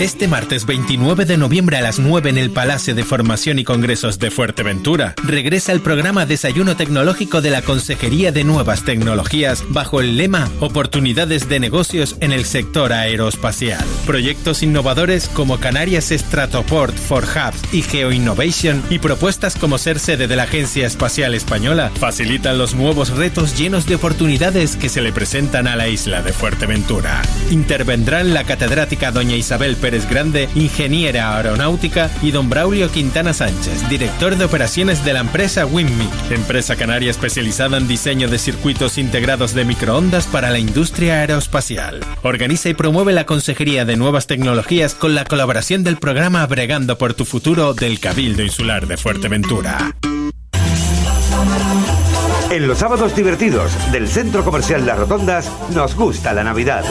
[0.00, 4.20] Este martes 29 de noviembre a las 9 en el Palacio de Formación y Congresos
[4.20, 10.16] de Fuerteventura regresa el programa Desayuno Tecnológico de la Consejería de Nuevas Tecnologías bajo el
[10.16, 13.84] lema Oportunidades de negocios en el sector aeroespacial.
[14.06, 20.36] Proyectos innovadores como Canarias Stratoport for Hubs y GeoInnovation y propuestas como ser sede de
[20.36, 25.66] la Agencia Espacial Española facilitan los nuevos retos llenos de oportunidades que se le presentan
[25.66, 27.20] a la isla de Fuerteventura.
[27.50, 33.88] Intervendrán la catedrática doña Isabel Pérez Pérez Grande, ingeniera aeronáutica, y don Braulio Quintana Sánchez,
[33.88, 39.54] director de operaciones de la empresa WinMic, empresa canaria especializada en diseño de circuitos integrados
[39.54, 42.04] de microondas para la industria aeroespacial.
[42.22, 47.14] Organiza y promueve la Consejería de Nuevas Tecnologías con la colaboración del programa Bregando por
[47.14, 49.94] tu Futuro del Cabildo Insular de Fuerteventura.
[52.50, 56.84] En los sábados divertidos del Centro Comercial Las Rotondas nos gusta la Navidad.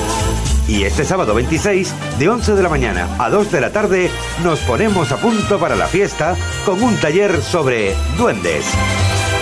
[0.67, 4.11] Y este sábado 26, de 11 de la mañana a 2 de la tarde,
[4.43, 8.65] nos ponemos a punto para la fiesta con un taller sobre duendes.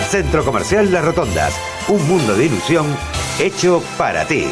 [0.08, 1.52] Centro Comercial Las Rotondas,
[1.88, 2.86] un mundo de ilusión
[3.40, 4.46] hecho para ti.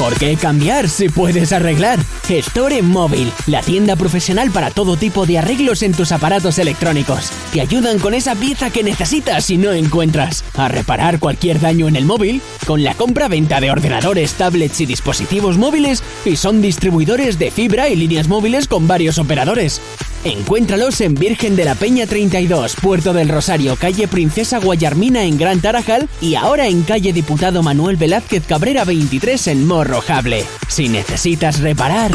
[0.00, 1.98] ¿Por qué cambiar si puedes arreglar?
[2.26, 7.30] Store Móvil, la tienda profesional para todo tipo de arreglos en tus aparatos electrónicos.
[7.52, 10.42] Te ayudan con esa pieza que necesitas y no encuentras.
[10.54, 15.58] A reparar cualquier daño en el móvil con la compra-venta de ordenadores, tablets y dispositivos
[15.58, 19.82] móviles y son distribuidores de fibra y líneas móviles con varios operadores.
[20.22, 25.60] Encuéntralos en Virgen de la Peña 32, Puerto del Rosario, calle Princesa Guayarmina en Gran
[25.60, 29.66] Tarajal y ahora en calle Diputado Manuel Velázquez Cabrera 23 en
[30.68, 32.12] Si necesitas reparar,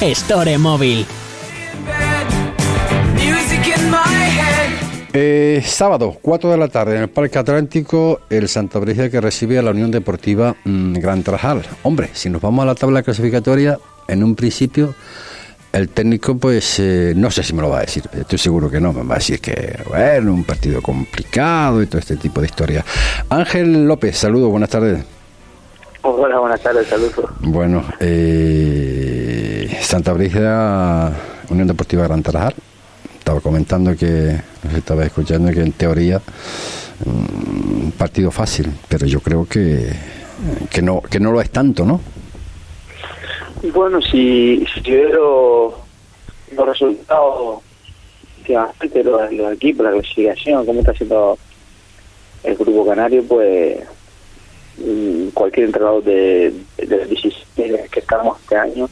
[0.00, 1.06] Store Móvil.
[5.12, 9.60] Eh, sábado, 4 de la tarde, en el Parque Atlántico, el Santa Brígida que recibe
[9.60, 11.62] a la Unión Deportiva mm, Gran Trajal.
[11.84, 14.96] Hombre, si nos vamos a la tabla clasificatoria, en un principio,
[15.72, 18.80] el técnico, pues, eh, no sé si me lo va a decir, estoy seguro que
[18.80, 22.48] no, me va a decir que, bueno, un partido complicado y todo este tipo de
[22.48, 22.84] historias.
[23.28, 25.13] Ángel López, saludos, buenas tardes.
[26.06, 27.30] Hola, buenas tardes, saludos.
[27.40, 31.10] Bueno, eh, Santa Brígida,
[31.48, 32.52] Unión Deportiva Gran Trajal
[33.18, 36.20] estaba comentando que, nos estaba escuchando que en teoría
[37.06, 39.94] un mm, partido fácil, pero yo creo que,
[40.70, 42.02] que no que no lo es tanto, ¿no?
[43.72, 45.74] Bueno, si, si veo
[46.54, 47.60] los resultados
[48.44, 51.38] que bastante los, los equipos, la clasificación, cómo está haciendo
[52.42, 53.78] el grupo canario, pues
[55.32, 58.88] cualquier entrenador de, de los 16 que estamos este año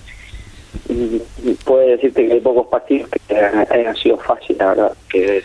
[1.65, 5.43] puede decirte que hay pocos partidos que hayan sido fáciles, la verdad, que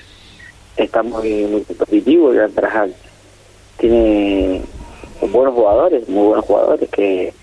[0.77, 2.93] está muy, muy competitivo y Trajal
[3.77, 4.61] tiene
[5.31, 7.33] buenos jugadores, muy buenos jugadores que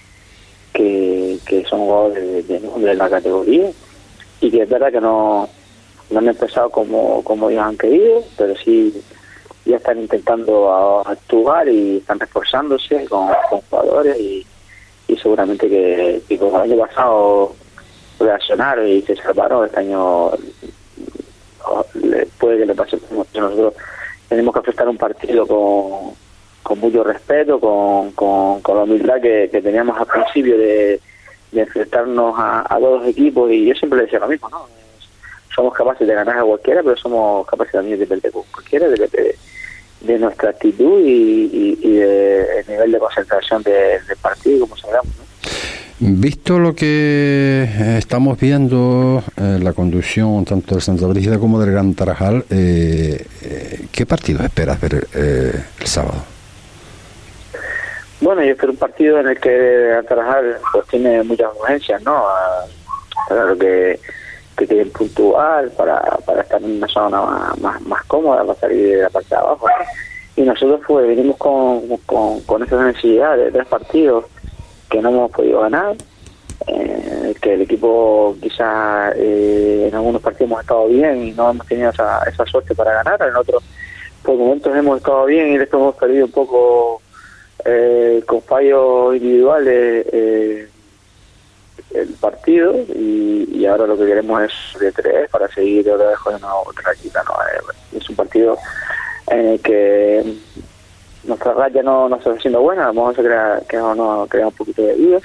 [0.74, 3.70] que, son jugadores de, de, la categoría
[4.40, 5.48] y que es verdad que no,
[6.10, 8.92] no han empezado como, como ellos han querido, pero sí
[9.64, 13.28] ya están intentando actuar y están reforzándose con,
[13.68, 14.46] jugadores y,
[15.22, 17.54] seguramente que, que como el año pasado
[18.18, 19.64] reaccionaron y se salvaron.
[19.64, 20.30] Este año
[22.38, 23.74] puede que le pase nosotros
[24.28, 26.14] tenemos que afrontar un partido con,
[26.62, 31.00] con mucho respeto, con, con, la humildad que, teníamos al principio de,
[31.52, 34.66] enfrentarnos a, dos equipos y yo siempre le decía lo mismo, ¿no?
[35.54, 39.36] Somos capaces de ganar a cualquiera, pero somos capaces también de perder con cualquiera, de,
[40.00, 45.24] de, nuestra actitud y, y, de nivel de concentración del partido, como sabemos, ¿no?
[46.00, 51.70] Visto lo que eh, estamos viendo, eh, la conducción tanto del Santa Brígida como del
[51.70, 53.24] Gran Tarajal, eh,
[53.92, 56.24] ¿qué partido esperas ver el sábado?
[58.20, 62.24] Bueno, yo espero un partido en el que Gran Tarajal pues, tiene muchas urgencias, ¿no?
[63.28, 64.00] Para que,
[64.56, 67.20] que quieren puntual, para, para estar en una zona
[67.60, 69.66] más, más, cómoda, para salir de la parte de abajo.
[70.36, 74.24] Y nosotros pues venimos con, con, con esa necesidad de tres partidos
[74.88, 75.96] que no hemos podido ganar,
[76.66, 81.66] eh, que el equipo quizá eh, en algunos partidos hemos estado bien y no hemos
[81.66, 83.62] tenido esa, esa suerte para ganar, en otros
[84.22, 87.02] por momentos hemos estado bien y después hemos perdido un poco
[87.64, 90.06] eh, con fallos individuales
[91.94, 96.34] el partido y, ahora lo que queremos es de tres para seguir otra vez con
[96.34, 97.98] una otra ¿no?
[97.98, 98.58] es un partido
[99.28, 100.36] en el que
[101.24, 104.82] nuestra raya no, no está siendo buena, vamos a crear, que no, crea un poquito
[104.82, 105.22] de dudas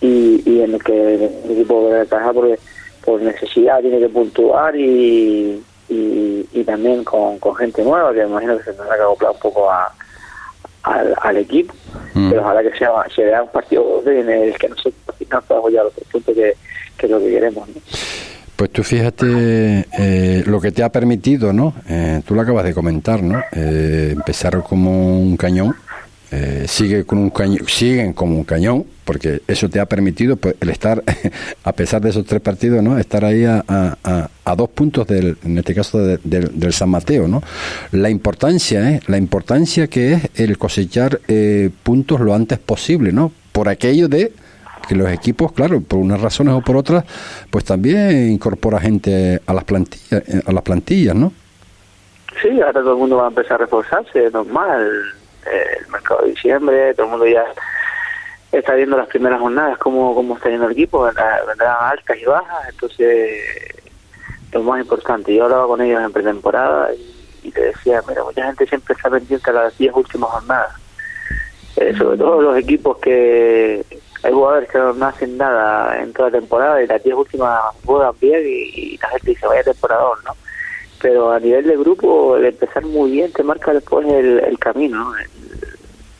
[0.00, 2.58] y, y en el que el equipo debe trabajar porque
[3.04, 8.56] por necesidad tiene que puntuar y, y, también con, con, gente nueva que me imagino
[8.58, 9.92] que se tendrá que acoplar un poco a,
[10.82, 11.74] al, equipo
[12.14, 12.30] mm.
[12.30, 15.13] pero ojalá que sea se vea un partido en el que nosotros
[15.68, 16.54] llegar a otro punto que,
[16.96, 17.68] que es lo que queremos.
[18.56, 21.74] Pues tú fíjate eh, lo que te ha permitido, ¿no?
[21.88, 23.42] Eh, tú lo acabas de comentar, ¿no?
[23.52, 25.74] Eh, empezar como un cañón,
[26.66, 30.70] sigue con un cañón, siguen como un cañón, porque eso te ha permitido pues, el
[30.70, 31.00] estar,
[31.64, 32.98] a pesar de esos tres partidos, ¿no?
[32.98, 37.42] Estar ahí a, a, dos puntos del, en este caso del San Mateo, ¿no?
[37.92, 39.00] La importancia, ¿eh?
[39.06, 41.20] La importancia que es el cosechar
[41.82, 43.32] puntos lo antes posible, ¿no?
[43.52, 44.32] Por aquello de
[44.86, 47.04] que los equipos, claro, por unas razones o por otras,
[47.50, 51.32] pues también incorpora gente a las plantillas, a las plantillas, ¿no?
[52.42, 54.90] Sí, ahora todo el mundo va a empezar a reforzarse, es normal.
[55.46, 57.44] El mercado de diciembre, todo el mundo ya
[58.50, 62.68] está viendo las primeras jornadas, cómo, cómo está yendo el equipo, vendrán altas y bajas,
[62.70, 63.40] entonces
[64.52, 65.34] lo más importante.
[65.34, 66.90] Yo hablaba con ellos en pretemporada
[67.42, 70.74] y, te decía, mira, mucha gente siempre está pendiente a las 10 últimas jornadas.
[71.76, 73.84] Eh, sobre todo los equipos que
[74.54, 78.42] jugadores que no hacen nada en toda la temporada y las 10 últimas juegan bien
[78.44, 80.32] y, la gente dice vaya temporador, ¿no?
[81.00, 85.10] Pero a nivel de grupo, el empezar muy bien te marca después el, camino, ¿no?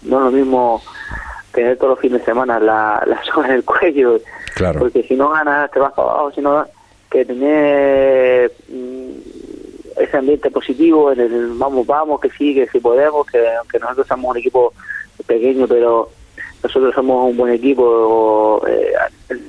[0.02, 0.82] no es lo mismo
[1.52, 4.18] tener todos los fines de semana la, la zona en el cuello,
[4.54, 4.80] claro.
[4.80, 6.66] porque si no ganas te vas para abajo, sino
[7.10, 9.10] que tener mm,
[9.96, 14.06] ese ambiente positivo en el vamos, vamos, que sí, que sí podemos, que, que nosotros
[14.06, 14.72] somos un equipo
[15.26, 16.10] pequeño pero
[16.64, 18.92] nosotros somos un buen equipo eh,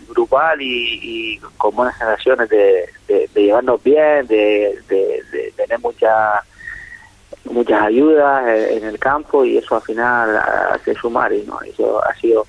[0.10, 4.78] grupal y, con buenas sensaciones de, llevarnos bien, de,
[5.56, 6.44] tener muchas
[7.46, 10.36] muchas ayudas en el campo y eso al final
[10.72, 12.46] hace sumar y no eso ha sido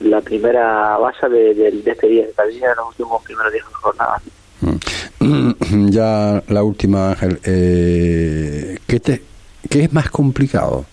[0.00, 4.22] la primera base de, este día de los últimos primeros días de jornada.
[4.60, 5.88] Mm.
[5.90, 7.40] Ya la última, Ángel.
[7.42, 9.22] Eh, ¿qué, te,
[9.68, 10.84] ¿Qué es más complicado?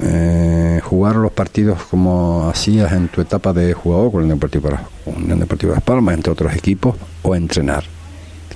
[0.00, 4.70] Eh, jugar los partidos como hacías en tu etapa de jugador con el Deportivo,
[5.06, 7.84] Unión Deportiva de Palmas, entre otros equipos, o entrenar.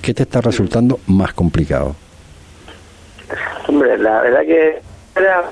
[0.01, 1.95] ¿Qué te está resultando más complicado?
[3.67, 4.81] Hombre, la verdad que
[5.15, 5.43] era,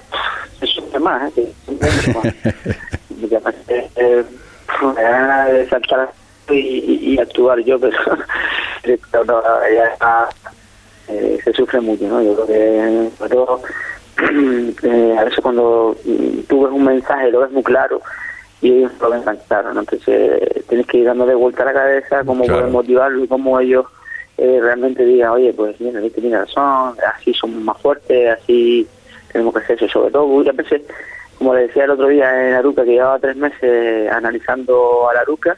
[0.62, 1.54] es un tema, ¿eh?
[3.98, 4.24] eh,
[5.54, 6.12] de saltar
[6.50, 7.98] y, actuar yo, pero,
[9.12, 10.30] pero ya,
[11.10, 12.22] eh, se sufre mucho, ¿no?
[12.22, 13.10] Yo creo que
[14.84, 15.96] eh, a veces cuando
[16.48, 18.02] tú ves un mensaje lo ves muy claro
[18.62, 19.82] y ellos lo ven tan claro, ¿no?
[19.82, 23.28] Entonces eh, tienes que ir dando de vuelta a la cabeza cómo puedes motivarlo y
[23.28, 23.86] cómo ellos
[24.38, 28.88] eh, realmente digan, oye, pues mira, tiene razón, así somos más fuertes, así
[29.32, 29.88] tenemos que hacer eso.
[29.88, 30.82] Sobre todo, muchas veces,
[31.38, 35.22] como le decía el otro día en Aruca, que llevaba tres meses analizando a la
[35.22, 35.58] Aruca,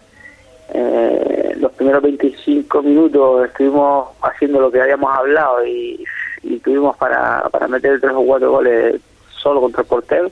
[0.74, 6.04] eh, los primeros 25 minutos estuvimos haciendo lo que habíamos hablado y
[6.44, 9.00] y tuvimos para, para meter tres o cuatro goles
[9.42, 10.32] solo contra el portero,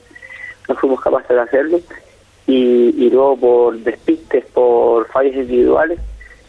[0.68, 1.80] no fuimos capaces de hacerlo
[2.46, 6.00] y, y luego por despistes, por fallos individuales,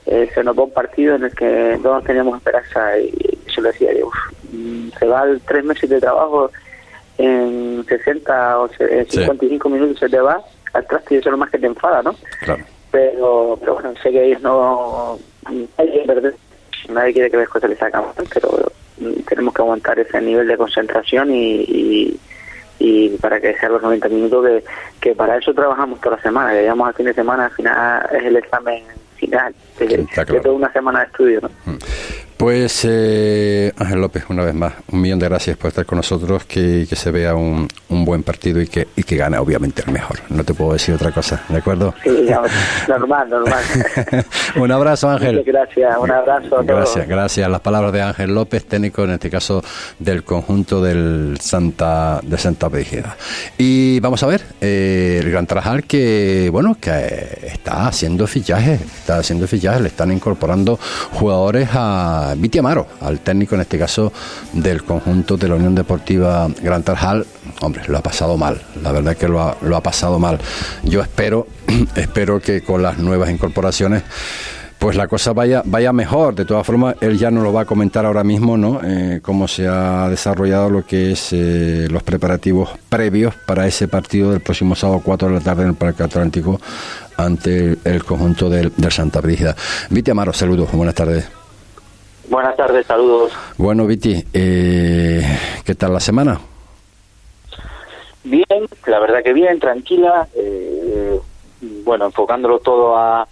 [0.06, 3.72] eh, se nos va un partido en el que todos teníamos esperanza y yo le
[3.72, 3.90] decía,
[4.52, 6.50] mm, se va tres meses de trabajo
[7.18, 10.40] en 60 o 55 minutos se te va
[10.72, 12.14] al traste y eso es lo más que te enfada, ¿no?
[12.40, 12.64] Claro.
[12.90, 15.18] Pero, pero bueno, sé que ellos no...
[15.76, 16.32] Nadie quiere,
[16.88, 18.70] nadie quiere que las cosas les sacan, pero
[19.26, 22.18] tenemos que aguantar ese nivel de concentración y,
[22.78, 24.64] y, para que sea los 90 minutos que,
[25.00, 28.08] que para eso trabajamos toda la semana, que llegamos al fin de semana, al final
[28.12, 28.84] es el examen
[29.16, 30.06] final de,
[30.42, 31.40] toda una semana de estudio.
[31.42, 31.50] ¿no?
[32.38, 36.44] Pues eh, Ángel López, una vez más, un millón de gracias por estar con nosotros,
[36.44, 39.92] que, que se vea un, un, buen partido y que, y que gane obviamente el
[39.92, 40.20] mejor.
[40.28, 41.94] No te puedo decir otra cosa, ¿de acuerdo?
[42.04, 42.28] Sí,
[42.86, 43.64] normal, normal.
[44.56, 45.42] un abrazo Ángel.
[45.44, 46.58] gracias, un abrazo.
[46.60, 47.50] A gracias, gracias.
[47.50, 49.60] Las palabras de Ángel López, técnico en este caso
[49.98, 53.16] del conjunto del Santa de Santa Brigida.
[53.58, 59.18] Y vamos a ver, eh, el Gran Trajal que, bueno, que está haciendo fichajes, está
[59.18, 60.78] haciendo fichajes, le están incorporando
[61.14, 64.12] jugadores a Viti Amaro, al técnico en este caso
[64.52, 67.26] del conjunto de la Unión Deportiva Gran Tarjal.
[67.60, 70.38] Hombre, lo ha pasado mal, la verdad es que lo ha, pasado mal.
[70.84, 71.46] Yo espero,
[71.96, 74.02] espero que con las nuevas incorporaciones
[74.78, 76.34] pues la cosa vaya vaya mejor.
[76.34, 78.80] De todas formas, él ya no lo va a comentar ahora mismo, ¿no?
[78.84, 84.30] Eh, cómo se ha desarrollado lo que es eh, los preparativos previos para ese partido
[84.30, 86.60] del próximo sábado 4 de la tarde en el Parque Atlántico
[87.16, 89.56] ante el, conjunto del, del Santa Brígida.
[89.90, 91.26] Viti Amaro, saludos, buenas tardes.
[92.30, 93.32] Buenas tardes, saludos.
[93.56, 95.22] Bueno, Viti, eh,
[95.64, 96.38] ¿qué tal la semana?
[98.24, 98.44] Bien,
[98.86, 100.28] la verdad que bien, tranquila.
[100.34, 101.18] Eh,
[101.84, 103.26] bueno, enfocándolo todo a,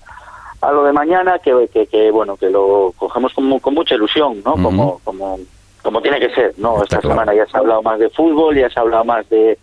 [0.60, 4.52] a lo de mañana, que, que, bueno, que lo cogemos con, con mucha ilusión, ¿no?
[4.52, 5.38] Como como
[5.82, 6.82] como tiene que ser, ¿no?
[6.82, 9.56] Esta semana ya se ha hablado más de fútbol, ya se ha hablado más de,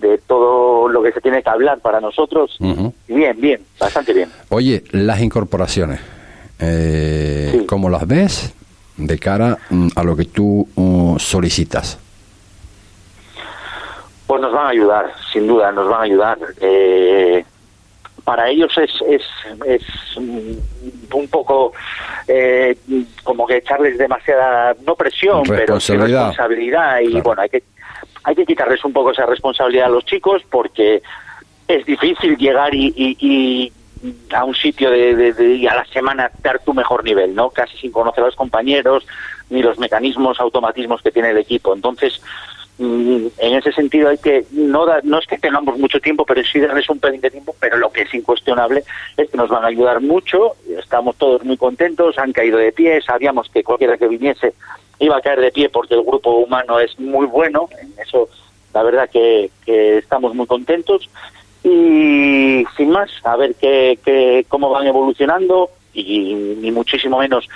[0.00, 2.56] de todo lo que se tiene que hablar para nosotros.
[3.06, 4.30] Bien, bien, bastante bien.
[4.48, 6.00] Oye, las incorporaciones,
[6.58, 8.52] eh, ¿cómo las ves?
[9.06, 11.98] De cara mm, a lo que tú uh, solicitas?
[14.26, 16.38] Pues nos van a ayudar, sin duda, nos van a ayudar.
[16.60, 17.44] Eh,
[18.24, 19.22] para ellos es, es,
[19.66, 19.82] es
[20.16, 21.72] un poco
[22.28, 22.76] eh,
[23.24, 27.00] como que echarles demasiada, no presión, pero responsabilidad.
[27.00, 27.64] Y bueno, hay que,
[28.22, 31.02] hay que quitarles un poco esa responsabilidad a los chicos porque
[31.66, 33.72] es difícil llegar y
[34.32, 37.50] a un sitio de, de, a la semana dar tu mejor nivel, ¿no?
[37.50, 39.06] Casi sin conocer a los compañeros
[39.50, 41.74] ni los mecanismos, automatismos que tiene el equipo.
[41.74, 42.22] Entonces,
[42.78, 46.60] mm, en ese sentido hay que no no es que tengamos mucho tiempo pero sí
[46.60, 48.84] darles un pelín de tiempo pero lo que es incuestionable
[49.18, 53.02] es que nos van a ayudar mucho estamos todos muy contentos han caído de pie
[53.02, 54.54] sabíamos que cualquiera que viniese
[54.98, 58.30] iba a caer de pie porque el grupo humano es muy bueno en eso
[58.72, 61.10] la verdad que estamos muy contentos
[61.62, 67.48] y sin más, a ver qué, qué cómo van evolucionando y ni muchísimo menos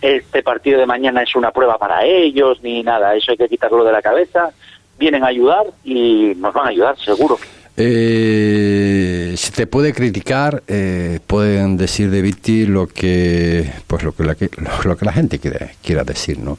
[0.00, 3.84] este partido de mañana es una prueba para ellos ni nada, eso hay que quitarlo
[3.84, 4.50] de la cabeza,
[4.98, 7.38] vienen a ayudar y nos van a ayudar seguro.
[7.76, 14.24] Eh, si te puede criticar, eh, pueden decir de Viti lo que, pues lo que
[14.24, 14.36] la,
[14.84, 16.58] lo, que la gente quiere, quiera decir, ¿no?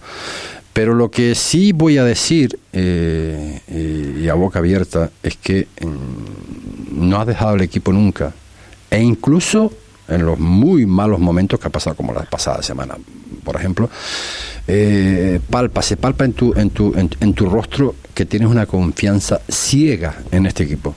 [0.74, 3.62] Pero lo que sí voy a decir, eh,
[4.20, 8.34] y a boca abierta, es que mm, no ha dejado el equipo nunca.
[8.90, 9.72] E incluso
[10.08, 12.96] en los muy malos momentos que ha pasado, como la pasada semana,
[13.44, 13.90] por ejemplo,
[14.68, 19.42] eh, palpa, se palpa en tu, en, tu, en, tu rostro que tienes una confianza
[19.50, 20.96] ciega en este equipo.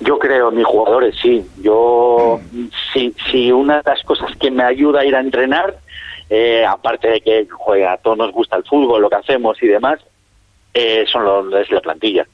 [0.00, 1.44] Yo creo, mis jugadores, sí.
[1.60, 2.40] Yo,
[2.92, 5.76] sí, sí, una de las cosas que me ayuda a ir a entrenar,
[6.30, 9.66] eh, aparte de que juega, a todos nos gusta el fútbol, lo que hacemos y
[9.66, 10.00] demás,
[10.74, 12.26] eh, son los, es la plantilla.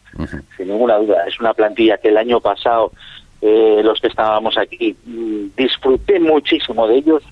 [0.57, 1.25] Sin ninguna duda.
[1.27, 2.93] Es una plantilla que el año pasado,
[3.41, 7.23] eh, los que estábamos aquí, mm, disfruté muchísimo de ellos.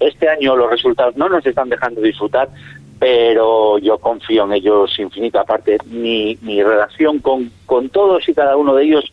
[0.00, 2.48] Este año los resultados no nos están dejando disfrutar,
[2.98, 5.38] pero yo confío en ellos infinito.
[5.38, 9.12] Aparte, mi, mi relación con, con todos y cada uno de ellos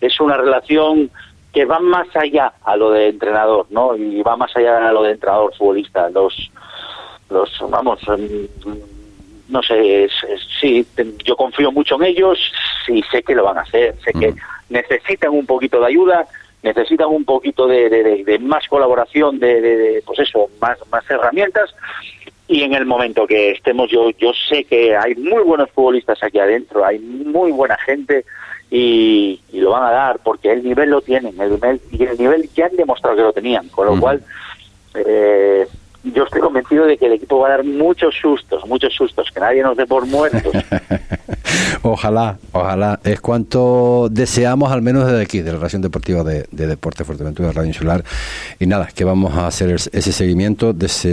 [0.00, 1.10] es una relación
[1.56, 3.96] que va más allá a lo de entrenador, ¿no?
[3.96, 6.10] Y va más allá a lo de entrenador futbolista.
[6.10, 6.50] Los,
[7.30, 7.98] los vamos,
[9.48, 10.06] no sé,
[10.60, 10.86] sí,
[11.24, 12.38] yo confío mucho en ellos
[12.88, 14.34] y sé que lo van a hacer, sé que
[14.68, 16.26] necesitan un poquito de ayuda,
[16.62, 21.74] necesitan un poquito de, más colaboración, de, pues eso, más, más herramientas
[22.48, 26.38] y en el momento que estemos yo yo sé que hay muy buenos futbolistas aquí
[26.38, 28.26] adentro, hay muy buena gente
[28.70, 32.48] y, lo van a dar porque el nivel lo tienen, el nivel, y el nivel
[32.54, 34.22] ya han demostrado que lo tenían, con lo cual
[34.94, 35.66] eh,
[36.14, 39.40] yo estoy convencido de que el equipo va a dar muchos sustos, muchos sustos, que
[39.40, 40.52] nadie nos dé por muertos.
[41.82, 43.00] ojalá, ojalá.
[43.02, 47.52] Es cuanto deseamos, al menos desde aquí, de la Relación Deportiva de, de Deporte Fuerteventura,
[47.52, 48.04] Radio Insular.
[48.58, 51.08] Y nada, que vamos a hacer ese seguimiento de ese,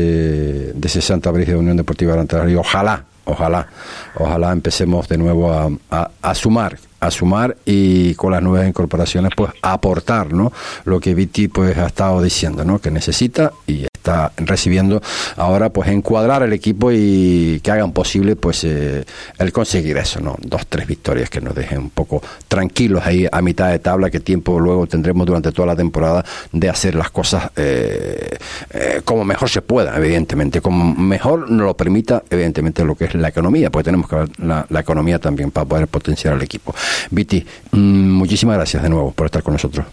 [0.74, 3.68] de ese Santa Brisa de Unión Deportiva de Y ojalá, ojalá,
[4.16, 10.32] ojalá empecemos de nuevo a, sumar a sumar y con las nuevas incorporaciones pues aportar
[10.32, 10.54] ¿no?
[10.86, 12.80] lo que Viti pues ha estado diciendo ¿no?
[12.80, 15.02] que necesita y está recibiendo
[15.38, 19.06] ahora pues encuadrar el equipo y que hagan posible pues eh,
[19.40, 23.42] el conseguir eso no dos tres victorias que nos dejen un poco tranquilos ahí a
[23.42, 27.50] mitad de tabla que tiempo luego tendremos durante toda la temporada de hacer las cosas
[27.56, 28.38] eh,
[28.72, 33.16] eh, como mejor se pueda evidentemente como mejor nos lo permita evidentemente lo que es
[33.16, 36.76] la economía pues tenemos que ver la, la economía también para poder potenciar al equipo
[37.10, 39.86] Viti, mm, muchísimas gracias de nuevo por estar con nosotros.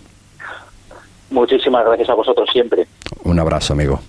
[1.30, 2.86] Muchísimas gracias a vosotros siempre.
[3.24, 4.00] Un abrazo, amigo.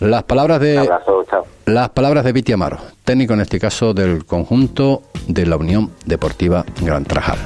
[0.00, 1.46] Las palabras de abrazo, chao.
[1.66, 6.64] Las palabras de Viti Amaro, técnico en este caso del conjunto de la Unión Deportiva
[6.80, 7.38] Gran Trajal.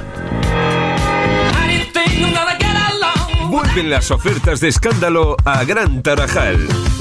[3.49, 6.57] Vuelven las ofertas de escándalo a Gran Tarajal.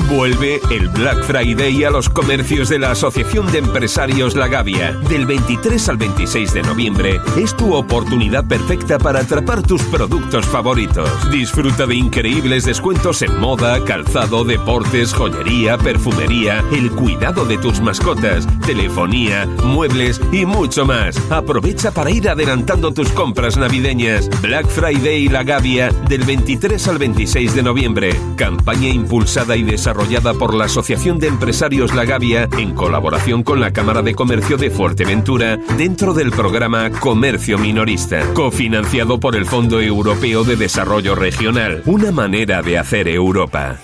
[0.09, 4.93] Vuelve el Black Friday a los comercios de la Asociación de Empresarios La Gavia.
[5.09, 11.09] Del 23 al 26 de noviembre es tu oportunidad perfecta para atrapar tus productos favoritos.
[11.31, 18.47] Disfruta de increíbles descuentos en moda, calzado, deportes, joyería, perfumería, el cuidado de tus mascotas,
[18.67, 21.17] telefonía, muebles y mucho más.
[21.31, 24.29] Aprovecha para ir adelantando tus compras navideñas.
[24.41, 28.21] Black Friday La Gavia del 23 al 26 de noviembre.
[28.37, 29.90] Campaña impulsada y desarrollada
[30.39, 34.71] por la Asociación de Empresarios La Gavia en colaboración con la Cámara de Comercio de
[34.71, 41.83] Fuerteventura dentro del programa Comercio Minorista, cofinanciado por el Fondo Europeo de Desarrollo Regional.
[41.87, 43.79] Una manera de hacer Europa.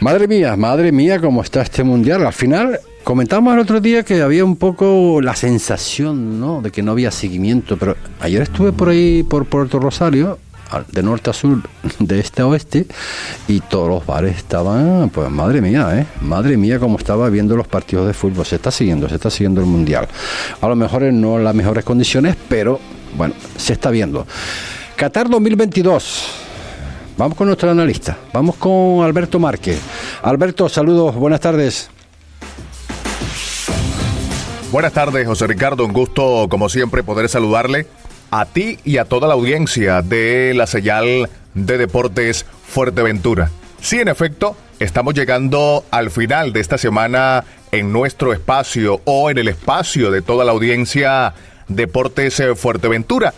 [0.00, 2.26] Madre mía, madre mía, cómo está este mundial.
[2.26, 6.60] Al final Comentamos el otro día que había un poco la sensación, ¿no?
[6.60, 10.40] De que no había seguimiento, pero ayer estuve por ahí, por Puerto Rosario,
[10.90, 11.62] de norte a sur,
[11.98, 12.86] de este a oeste,
[13.48, 16.06] y todos los bares estaban, pues madre mía, ¿eh?
[16.20, 18.44] Madre mía, cómo estaba viendo los partidos de fútbol.
[18.44, 20.08] Se está siguiendo, se está siguiendo el mundial.
[20.60, 22.80] A lo mejor no en las mejores condiciones, pero
[23.16, 24.26] bueno, se está viendo.
[24.96, 26.42] Qatar 2022.
[27.18, 29.80] Vamos con nuestro analista, vamos con Alberto Márquez.
[30.22, 31.88] Alberto, saludos, buenas tardes.
[34.70, 35.86] Buenas tardes, José Ricardo.
[35.86, 37.86] Un gusto, como siempre, poder saludarle
[38.30, 43.50] a ti y a toda la audiencia de la señal de Deportes Fuerteventura.
[43.80, 49.38] Sí, en efecto, estamos llegando al final de esta semana en nuestro espacio o en
[49.38, 51.34] el espacio de toda la audiencia
[51.68, 53.34] Deportes Fuerteventura.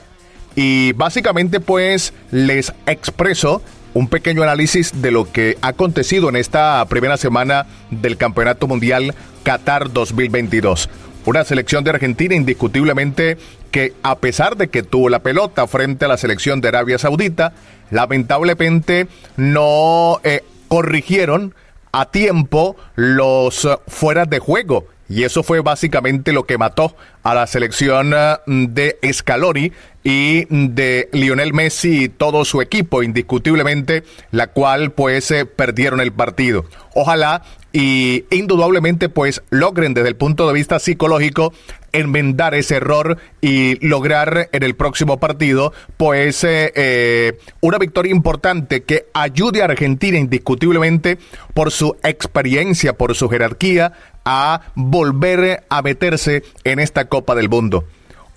[0.55, 3.62] Y básicamente pues les expreso
[3.95, 9.14] un pequeño análisis de lo que ha acontecido en esta primera semana del Campeonato Mundial
[9.45, 10.89] Qatar 2022.
[11.24, 13.39] Una selección de Argentina indiscutiblemente
[13.71, 17.53] que a pesar de que tuvo la pelota frente a la selección de Arabia Saudita,
[17.91, 21.55] lamentablemente no eh, corrigieron
[21.93, 24.87] a tiempo los uh, fueras de juego.
[25.09, 29.73] Y eso fue básicamente lo que mató a la selección uh, de Scaloni
[30.09, 36.13] y de Lionel Messi y todo su equipo, indiscutiblemente, la cual pues eh, perdieron el
[36.13, 36.65] partido.
[36.95, 37.43] Ojalá
[37.75, 41.53] y indudablemente pues logren desde el punto de vista psicológico
[41.93, 48.85] enmendar ese error y lograr en el próximo partido pues eh, eh, una victoria importante
[48.85, 51.19] que ayude a Argentina indiscutiblemente
[51.53, 53.93] por su experiencia, por su jerarquía
[54.25, 57.85] a volver a meterse en esta Copa del Mundo.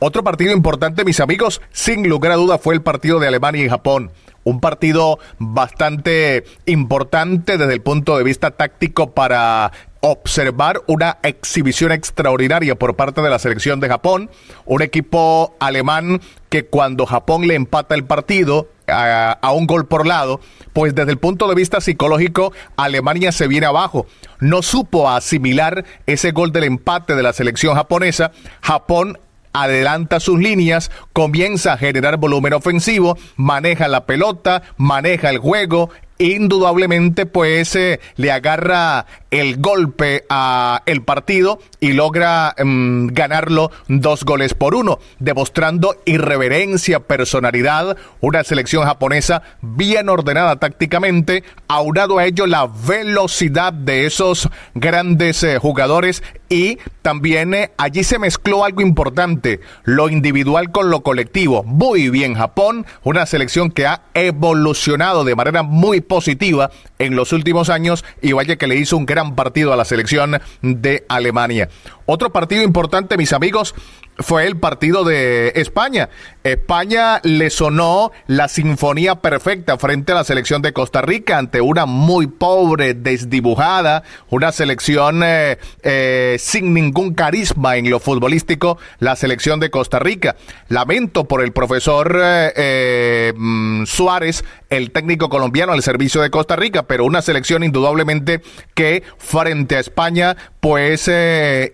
[0.03, 3.69] Otro partido importante, mis amigos, sin lugar a duda, fue el partido de Alemania y
[3.69, 4.09] Japón.
[4.43, 12.73] Un partido bastante importante desde el punto de vista táctico para observar una exhibición extraordinaria
[12.73, 14.31] por parte de la selección de Japón,
[14.65, 20.07] un equipo alemán que cuando Japón le empata el partido a, a, un gol por
[20.07, 20.41] lado,
[20.73, 24.07] pues desde el punto de vista psicológico Alemania se viene abajo.
[24.39, 28.31] No supo asimilar ese gol del empate de la selección japonesa.
[28.63, 29.19] Japón
[29.53, 37.25] adelanta sus líneas, comienza a generar volumen ofensivo, maneja la pelota, maneja el juego, indudablemente
[37.25, 44.53] pues eh, le agarra el golpe a el partido y logra mm, ganarlo dos goles
[44.53, 52.67] por uno, demostrando irreverencia, personalidad, una selección japonesa bien ordenada tácticamente, aunado a ello la
[52.67, 60.09] velocidad de esos grandes eh, jugadores y también eh, allí se mezcló algo importante, lo
[60.09, 61.63] individual con lo colectivo.
[61.63, 66.69] Muy bien Japón, una selección que ha evolucionado de manera muy positiva
[66.99, 70.39] en los últimos años y vaya que le hizo un gran partido a la selección
[70.61, 71.69] de Alemania.
[72.05, 73.75] Otro partido importante, mis amigos,
[74.21, 76.09] fue el partido de España.
[76.43, 81.85] España le sonó la sinfonía perfecta frente a la selección de Costa Rica ante una
[81.85, 89.59] muy pobre, desdibujada, una selección eh, eh, sin ningún carisma en lo futbolístico, la selección
[89.59, 90.35] de Costa Rica.
[90.67, 96.83] Lamento por el profesor eh, mm, Suárez, el técnico colombiano al servicio de Costa Rica,
[96.83, 98.41] pero una selección indudablemente
[98.73, 101.09] que frente a España pues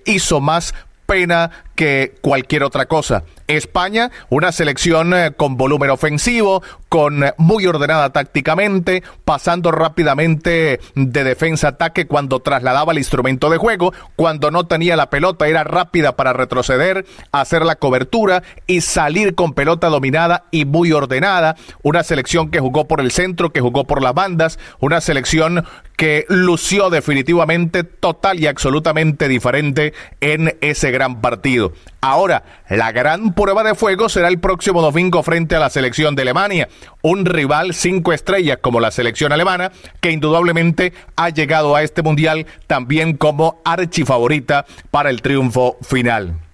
[0.05, 0.73] hizo más
[1.07, 3.23] pena que cualquier otra cosa.
[3.45, 11.23] España, una selección eh, con volumen ofensivo, con eh, muy ordenada tácticamente, pasando rápidamente de
[11.23, 15.63] defensa a ataque cuando trasladaba el instrumento de juego, cuando no tenía la pelota era
[15.63, 22.03] rápida para retroceder, hacer la cobertura y salir con pelota dominada y muy ordenada, una
[22.03, 25.63] selección que jugó por el centro, que jugó por las bandas, una selección
[25.95, 31.66] que lució definitivamente total y absolutamente diferente en ese gran partido.
[32.01, 36.23] Ahora, la gran prueba de fuego será el próximo domingo frente a la selección de
[36.23, 36.69] Alemania,
[37.01, 42.45] un rival cinco estrellas como la selección alemana, que indudablemente ha llegado a este mundial
[42.67, 46.46] también como archifavorita para el triunfo final.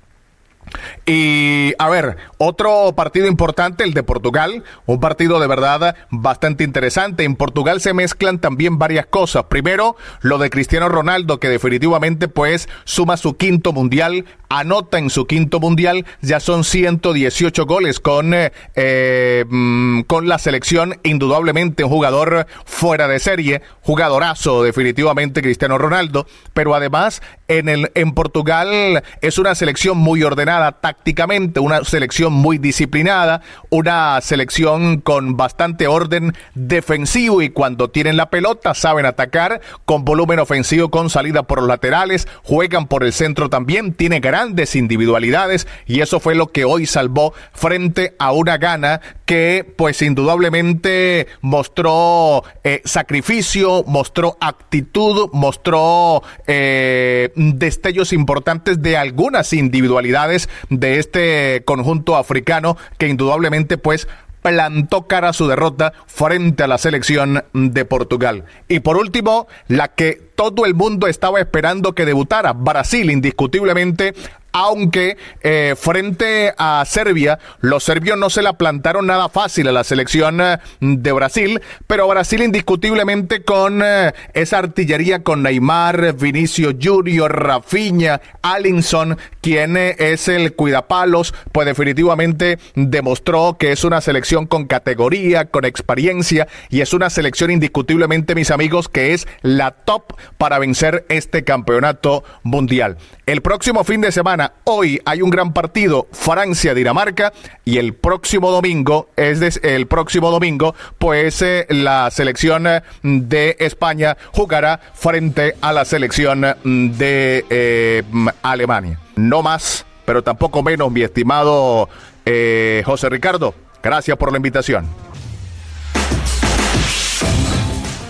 [1.05, 7.23] Y a ver, otro partido importante, el de Portugal, un partido de verdad bastante interesante.
[7.23, 9.45] En Portugal se mezclan también varias cosas.
[9.45, 15.25] Primero, lo de Cristiano Ronaldo, que definitivamente pues suma su quinto mundial, anota en su
[15.25, 21.89] quinto mundial, ya son 118 goles con, eh, eh, mm, con la selección, indudablemente un
[21.89, 29.37] jugador fuera de serie, jugadorazo definitivamente Cristiano Ronaldo, pero además en, el, en Portugal es
[29.37, 37.41] una selección muy ordenada tácticamente, una selección muy disciplinada, una selección con bastante orden defensivo
[37.41, 42.27] y cuando tienen la pelota saben atacar con volumen ofensivo, con salida por los laterales,
[42.43, 47.33] juegan por el centro también, tiene grandes individualidades y eso fue lo que hoy salvó
[47.51, 58.13] frente a una gana que pues indudablemente mostró eh, sacrificio, mostró actitud, mostró eh, destellos
[58.13, 64.07] importantes de algunas individualidades de este conjunto africano que indudablemente pues
[64.43, 68.43] plantó cara a su derrota frente a la selección de Portugal.
[68.67, 74.13] Y por último, la que todo el mundo estaba esperando que debutara, Brasil indiscutiblemente
[74.53, 79.83] aunque eh, frente a Serbia, los serbios no se la plantaron nada fácil a la
[79.83, 87.35] selección eh, de Brasil, pero Brasil indiscutiblemente con eh, esa artillería con Neymar, Vinicio Junior,
[87.35, 95.45] Rafinha, Allinson, quien es el cuidapalos, pues definitivamente demostró que es una selección con categoría,
[95.45, 101.05] con experiencia y es una selección indiscutiblemente, mis amigos, que es la top para vencer
[101.09, 102.97] este campeonato mundial.
[103.25, 107.31] El próximo fin de semana Hoy hay un gran partido Francia-Dinamarca
[107.63, 114.17] y el próximo domingo, es el próximo domingo, pues eh, la selección eh, de España
[114.33, 118.03] jugará frente a la selección de eh,
[118.41, 118.99] Alemania.
[119.15, 121.87] No más, pero tampoco menos, mi estimado
[122.25, 124.87] Eh, José Ricardo, gracias por la invitación.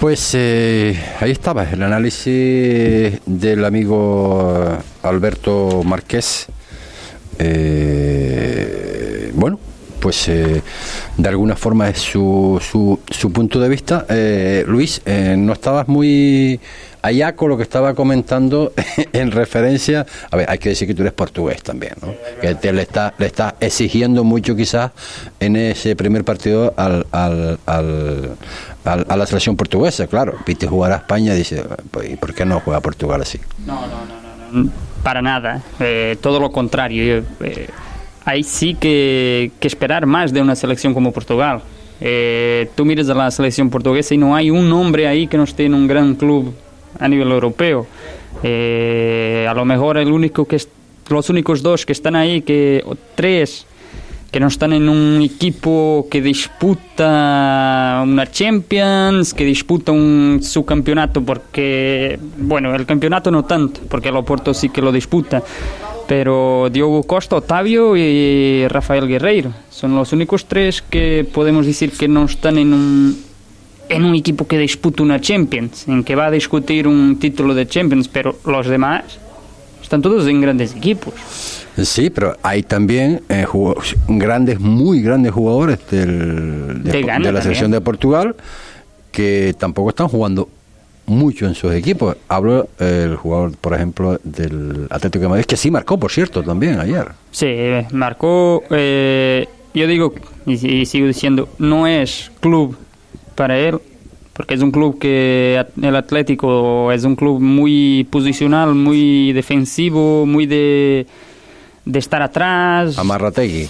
[0.04, 6.48] Pues eh, ahí estaba el análisis del amigo Alberto Márquez.
[7.40, 9.62] Eh, bueno,
[10.04, 10.62] pues eh,
[11.16, 14.06] de alguna forma es su, su, su punto de vista.
[14.10, 16.60] Eh, Luis, eh, no estabas muy
[17.02, 18.74] allá con lo que estaba comentando
[19.14, 20.06] en referencia.
[20.30, 22.14] A ver, hay que decir que tú eres portugués también, ¿no?
[22.42, 24.92] Que te le estás le está exigiendo mucho quizás
[25.40, 28.32] en ese primer partido al, al,
[28.86, 30.36] al- a la selección portuguesa, claro.
[30.46, 33.40] Viste jugar a España dice, pues, ¿y por qué no juega Portugal así?
[33.66, 34.72] No, no, no, no, no,
[35.04, 35.62] para nada.
[35.80, 37.24] Eh, todo lo contrario.
[37.42, 37.68] Eh,
[38.26, 41.62] hay sí que, que esperar más de una selección como Portugal.
[42.02, 45.44] Eh, tú miras a la selección portuguesa y no hay un hombre ahí que no
[45.44, 46.54] esté en un gran club
[47.00, 47.88] a nivel europeo.
[48.44, 50.58] Eh, a lo mejor el único que
[51.10, 53.66] los únicos dos que están ahí, que o tres
[54.34, 62.18] que no están en un equipo que disputa una Champions, que disputa un subcampeonato, porque,
[62.40, 65.44] bueno, el campeonato no tanto, porque el Oporto sí que lo disputa,
[66.08, 72.08] pero Diogo Costa, Otavio y Rafael Guerreiro son los únicos tres que podemos decir que
[72.08, 73.24] no están en un,
[73.88, 77.68] en un equipo que disputa una Champions, en que va a discutir un título de
[77.68, 79.20] Champions, pero los demás
[79.94, 81.14] están todos en grandes equipos.
[81.78, 83.46] Sí, pero hay también eh,
[84.08, 88.36] grandes, muy grandes jugadores del, de, De Ghana de la selección de Portugal
[89.12, 90.50] que tampoco están jugando
[91.06, 92.18] mucho en sus equipos.
[92.28, 96.42] Hablo eh, el jugador, por ejemplo, del Atlético de Madrid, que sí marcó, por cierto,
[96.42, 97.10] también ayer.
[97.30, 97.56] Sí,
[97.92, 100.16] marcó, eh, yo digo,
[100.48, 102.76] y, y sigo diciendo, no es club
[103.36, 103.80] para él,
[104.34, 110.48] porque es un club que el Atlético es un club muy posicional, muy defensivo, muy
[110.48, 111.06] de,
[111.86, 112.98] de estar atrás.
[112.98, 113.70] Amarrategui.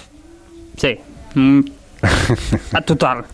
[0.78, 0.98] Sí,
[1.36, 1.60] mm,
[2.74, 3.26] a total.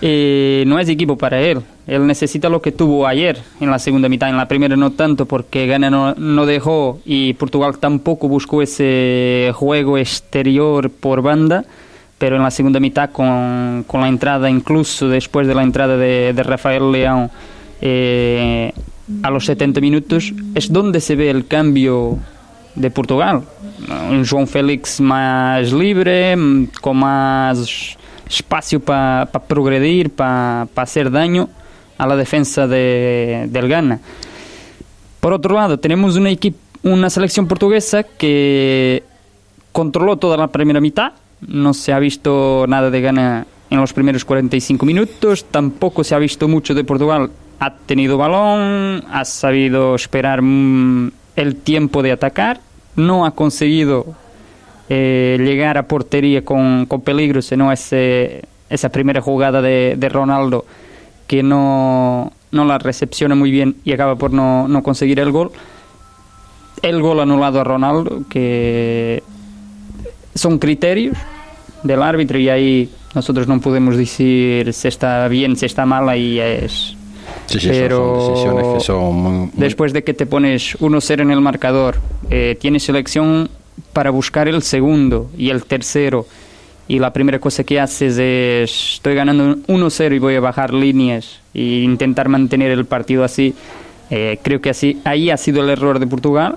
[0.00, 1.62] Eh, no es equipo para él.
[1.86, 4.28] Él necesita lo que tuvo ayer en la segunda mitad.
[4.28, 9.52] En la primera no tanto porque Ghana no, no dejó y Portugal tampoco buscó ese
[9.54, 11.64] juego exterior por banda.
[12.18, 16.32] Pero en la segunda mitad con, con la entrada, incluso después de la entrada de,
[16.32, 17.30] de Rafael Leão
[17.80, 18.72] eh,
[19.22, 22.18] a los 70 minutos, es donde se ve el cambio
[22.74, 23.42] de Portugal.
[24.10, 26.36] Un João Félix más libre,
[26.80, 27.96] con más
[28.28, 31.48] espacio para progredir, para hacer daño
[31.98, 34.00] a la defensa de, del Ghana.
[35.20, 36.30] Por otro lado, tenemos una,
[36.82, 39.02] una selección portuguesa que
[39.72, 41.12] controló toda la primera mitad,
[41.48, 46.18] no se ha visto nada de Ghana en los primeros 45 minutos, tampoco se ha
[46.18, 52.60] visto mucho de Portugal, ha tenido balón, ha sabido esperar mm, el tiempo de atacar,
[52.96, 54.06] no ha conseguido
[54.88, 60.64] eh, llegar a portería con, con peligro, sino ese, esa primera jugada de, de Ronaldo
[61.26, 65.50] que no, no la recepciona muy bien y acaba por no, no conseguir el gol.
[66.82, 69.22] El gol anulado a Ronaldo, que
[70.34, 71.16] son criterios
[71.84, 76.40] del árbitro y ahí nosotros no podemos decir si está bien, si está mal, ahí
[76.40, 76.96] es...
[77.46, 81.20] Sí, sí, Pero son decisiones que son muy- muy- después de que te pones 1-0
[81.22, 81.96] en el marcador,
[82.30, 83.48] eh, tienes selección
[83.92, 86.26] para buscar el segundo y el tercero.
[86.88, 91.40] Y la primera cosa que haces es, estoy ganando 1-0 y voy a bajar líneas
[91.54, 93.54] e intentar mantener el partido así.
[94.10, 96.56] Eh, creo que así, ahí ha sido el error de Portugal.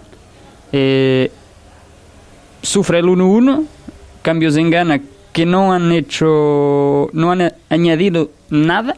[0.74, 1.32] Eh,
[2.62, 3.64] sufre el 1-1,
[4.22, 5.02] cambios en Ghana
[5.38, 8.98] que no han hecho, no han añadido nada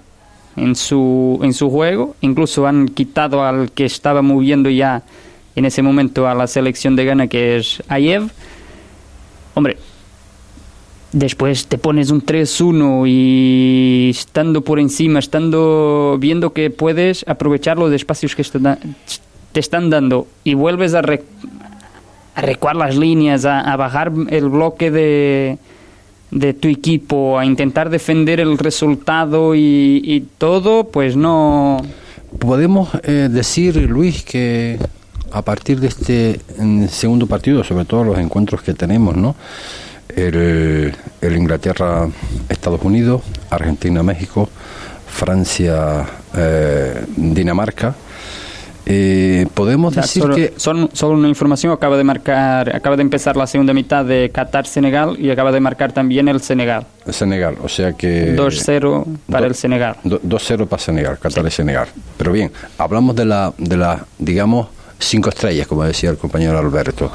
[0.55, 5.03] en su, en su juego, incluso han quitado al que estaba moviendo ya
[5.57, 8.29] en ese momento a la selección de Ghana, que es Ayev.
[9.53, 9.75] Hombre,
[11.11, 17.91] después te pones un 3-1 y estando por encima, estando viendo que puedes aprovechar los
[17.91, 18.45] espacios que
[19.51, 21.01] te, están dando y vuelves a
[22.37, 25.59] recuar las líneas, a, a bajar el bloque de,
[26.31, 31.81] de tu equipo, a intentar defender el resultado y, y todo, pues no...
[32.37, 34.77] Podemos eh, decir, Luis, que
[35.31, 36.41] a partir de este
[36.89, 39.37] segundo partido, sobre todo los encuentros que tenemos, ¿no?
[40.15, 44.49] El, el Inglaterra-Estados Unidos, Argentina-México,
[45.07, 47.89] Francia-Dinamarca.
[47.89, 47.93] eh,
[49.53, 53.01] podemos O sea, decir solo, que son, solo una información, acaba de marcar, acaba de
[53.03, 56.85] empezar la segunda mitad de Qatar-Senegal y acaba de marcar también el Senegal.
[57.09, 59.95] Senegal, o sea que 2-0 para do- el Senegal.
[60.03, 61.87] do- 2-0 para Senegal, Qatar y Senegal.
[62.17, 64.67] Pero bien, hablamos de la, de la digamos,
[64.97, 67.11] cinco estrellas, como decía el compañero Alberto.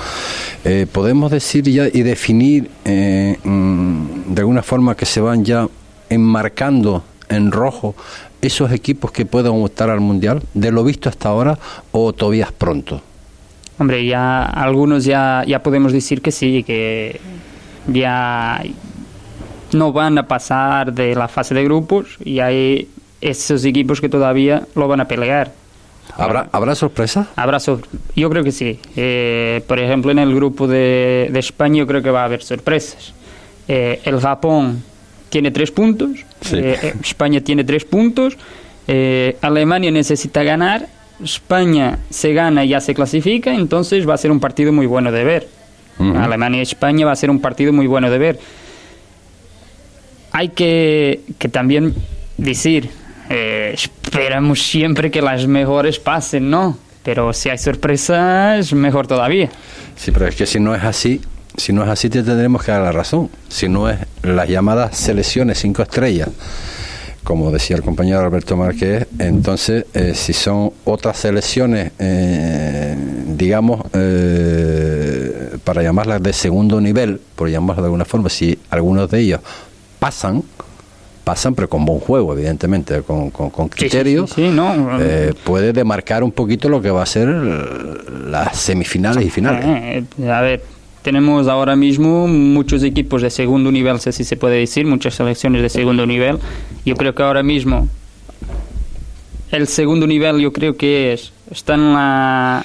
[0.64, 5.66] Eh, podemos decir ya y definir eh, mm, de alguna forma que se van ya
[6.08, 7.94] enmarcando en rojo
[8.47, 11.59] esos equipos que puedan optar al Mundial, de lo visto hasta ahora,
[11.92, 13.01] o todavía es pronto.
[13.78, 17.20] Hombre, ya algunos ya, ya podemos decir que sí, que
[17.86, 18.62] ya
[19.72, 22.88] no van a pasar de la fase de grupos y hay
[23.20, 25.53] esos equipos que todavía lo van a pelear.
[26.16, 27.28] ¿Habrá, ¿habrá sorpresa?
[27.34, 27.59] Habrá
[28.14, 28.78] yo creo que sí.
[28.95, 32.42] Eh, por ejemplo, en el grupo de, de, España yo creo que va a haber
[32.42, 33.14] sorpresas.
[33.66, 34.84] Eh, el Japón
[35.35, 36.11] tiene tres puntos,
[36.53, 38.37] eh, España tiene tres puntos,
[39.41, 40.87] Alemania necesita ganar,
[41.20, 45.11] España se gana y ya se clasifica, entonces va a ser un partido muy bueno
[45.11, 45.49] de ver.
[45.99, 48.39] Alemania y España va a ser un partido muy bueno de ver.
[50.30, 51.97] Hay que, que también
[52.37, 52.91] decir,
[53.28, 56.78] eh, esperamos siempre que las mejores pasen, ¿no?
[57.03, 59.51] Pero si hay sorpresas, mejor todavía.
[59.97, 61.20] Sí, pero es que si no es así,
[61.57, 63.30] si no es así, te tendremos que dar la razón.
[63.48, 66.28] Si no es las llamadas selecciones cinco estrellas,
[67.22, 72.96] como decía el compañero Alberto Márquez, entonces, eh, si son otras selecciones, eh,
[73.28, 73.82] digamos,
[75.64, 79.40] para llamarlas de segundo nivel, por llamarlas de alguna forma, si algunos de ellos
[79.98, 80.42] pasan,
[81.24, 86.80] pasan, pero con buen juego, evidentemente, con, con, criterio, eh, puede demarcar un poquito lo
[86.80, 89.64] que va a ser las semifinales y finales.
[89.64, 90.62] Eh, a ver,
[91.05, 95.68] tenemos ahora mismo muchos equipos de segundo nivel, si se puede decir, muchas selecciones de
[95.68, 96.38] segundo nivel.
[96.86, 97.88] Yo creo que ahora mismo
[99.50, 102.64] el segundo nivel yo creo que es, está en la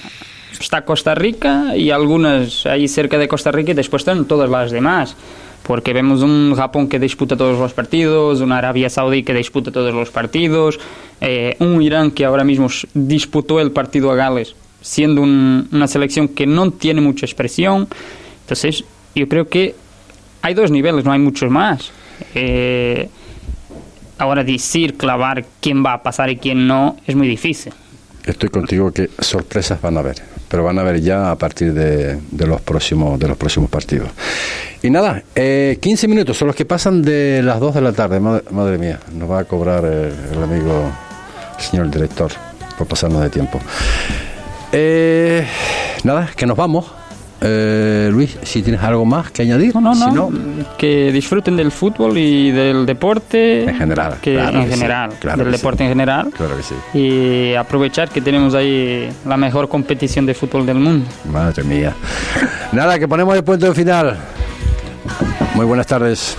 [0.57, 4.71] está Costa Rica y algunas ahí cerca de Costa Rica y después están todas las
[4.71, 5.17] demás
[5.63, 9.93] porque vemos un Japón que disputa todos los partidos, una Arabia Saudí que disputa todos
[9.93, 10.79] los partidos,
[11.19, 16.47] eh, un Irán que ahora mismo disputó el partido a Gales, siendo una selección que
[16.47, 17.87] no tiene mucha expresión.
[18.49, 18.83] Entonces,
[19.13, 19.75] yo creo que
[20.41, 21.91] hay dos niveles, no hay muchos más.
[22.33, 23.07] Eh,
[24.17, 27.71] ahora decir, clavar quién va a pasar y quién no, es muy difícil.
[28.25, 30.15] Estoy contigo que sorpresas van a haber,
[30.49, 34.09] pero van a haber ya a partir de, los próximos de los próximos partidos.
[34.81, 38.19] Y nada, eh, 15 minutos son los que pasan de las 2 de la tarde.
[38.19, 40.91] Madre, mía, nos va a cobrar el, amigo,
[41.55, 42.31] el señor director,
[42.79, 43.59] por pasarnos de tiempo.
[44.71, 45.45] Eh,
[46.03, 46.98] nada, que nos vamos.
[47.41, 49.73] Eh, Luis, si tienes algo más que añadir.
[49.75, 50.31] No, no,
[50.77, 53.63] que disfruten del fútbol y del deporte.
[53.63, 54.15] En general.
[54.21, 55.11] Que, en general.
[55.37, 56.29] del deporte en general.
[56.35, 56.75] Claro que sí.
[56.93, 61.05] Y aprovechar que tenemos ahí la mejor competición de fútbol del mundo.
[61.31, 61.93] Madre mía.
[62.71, 64.17] Nada, que ponemos el punto final.
[65.55, 66.37] Muy buenas tardes.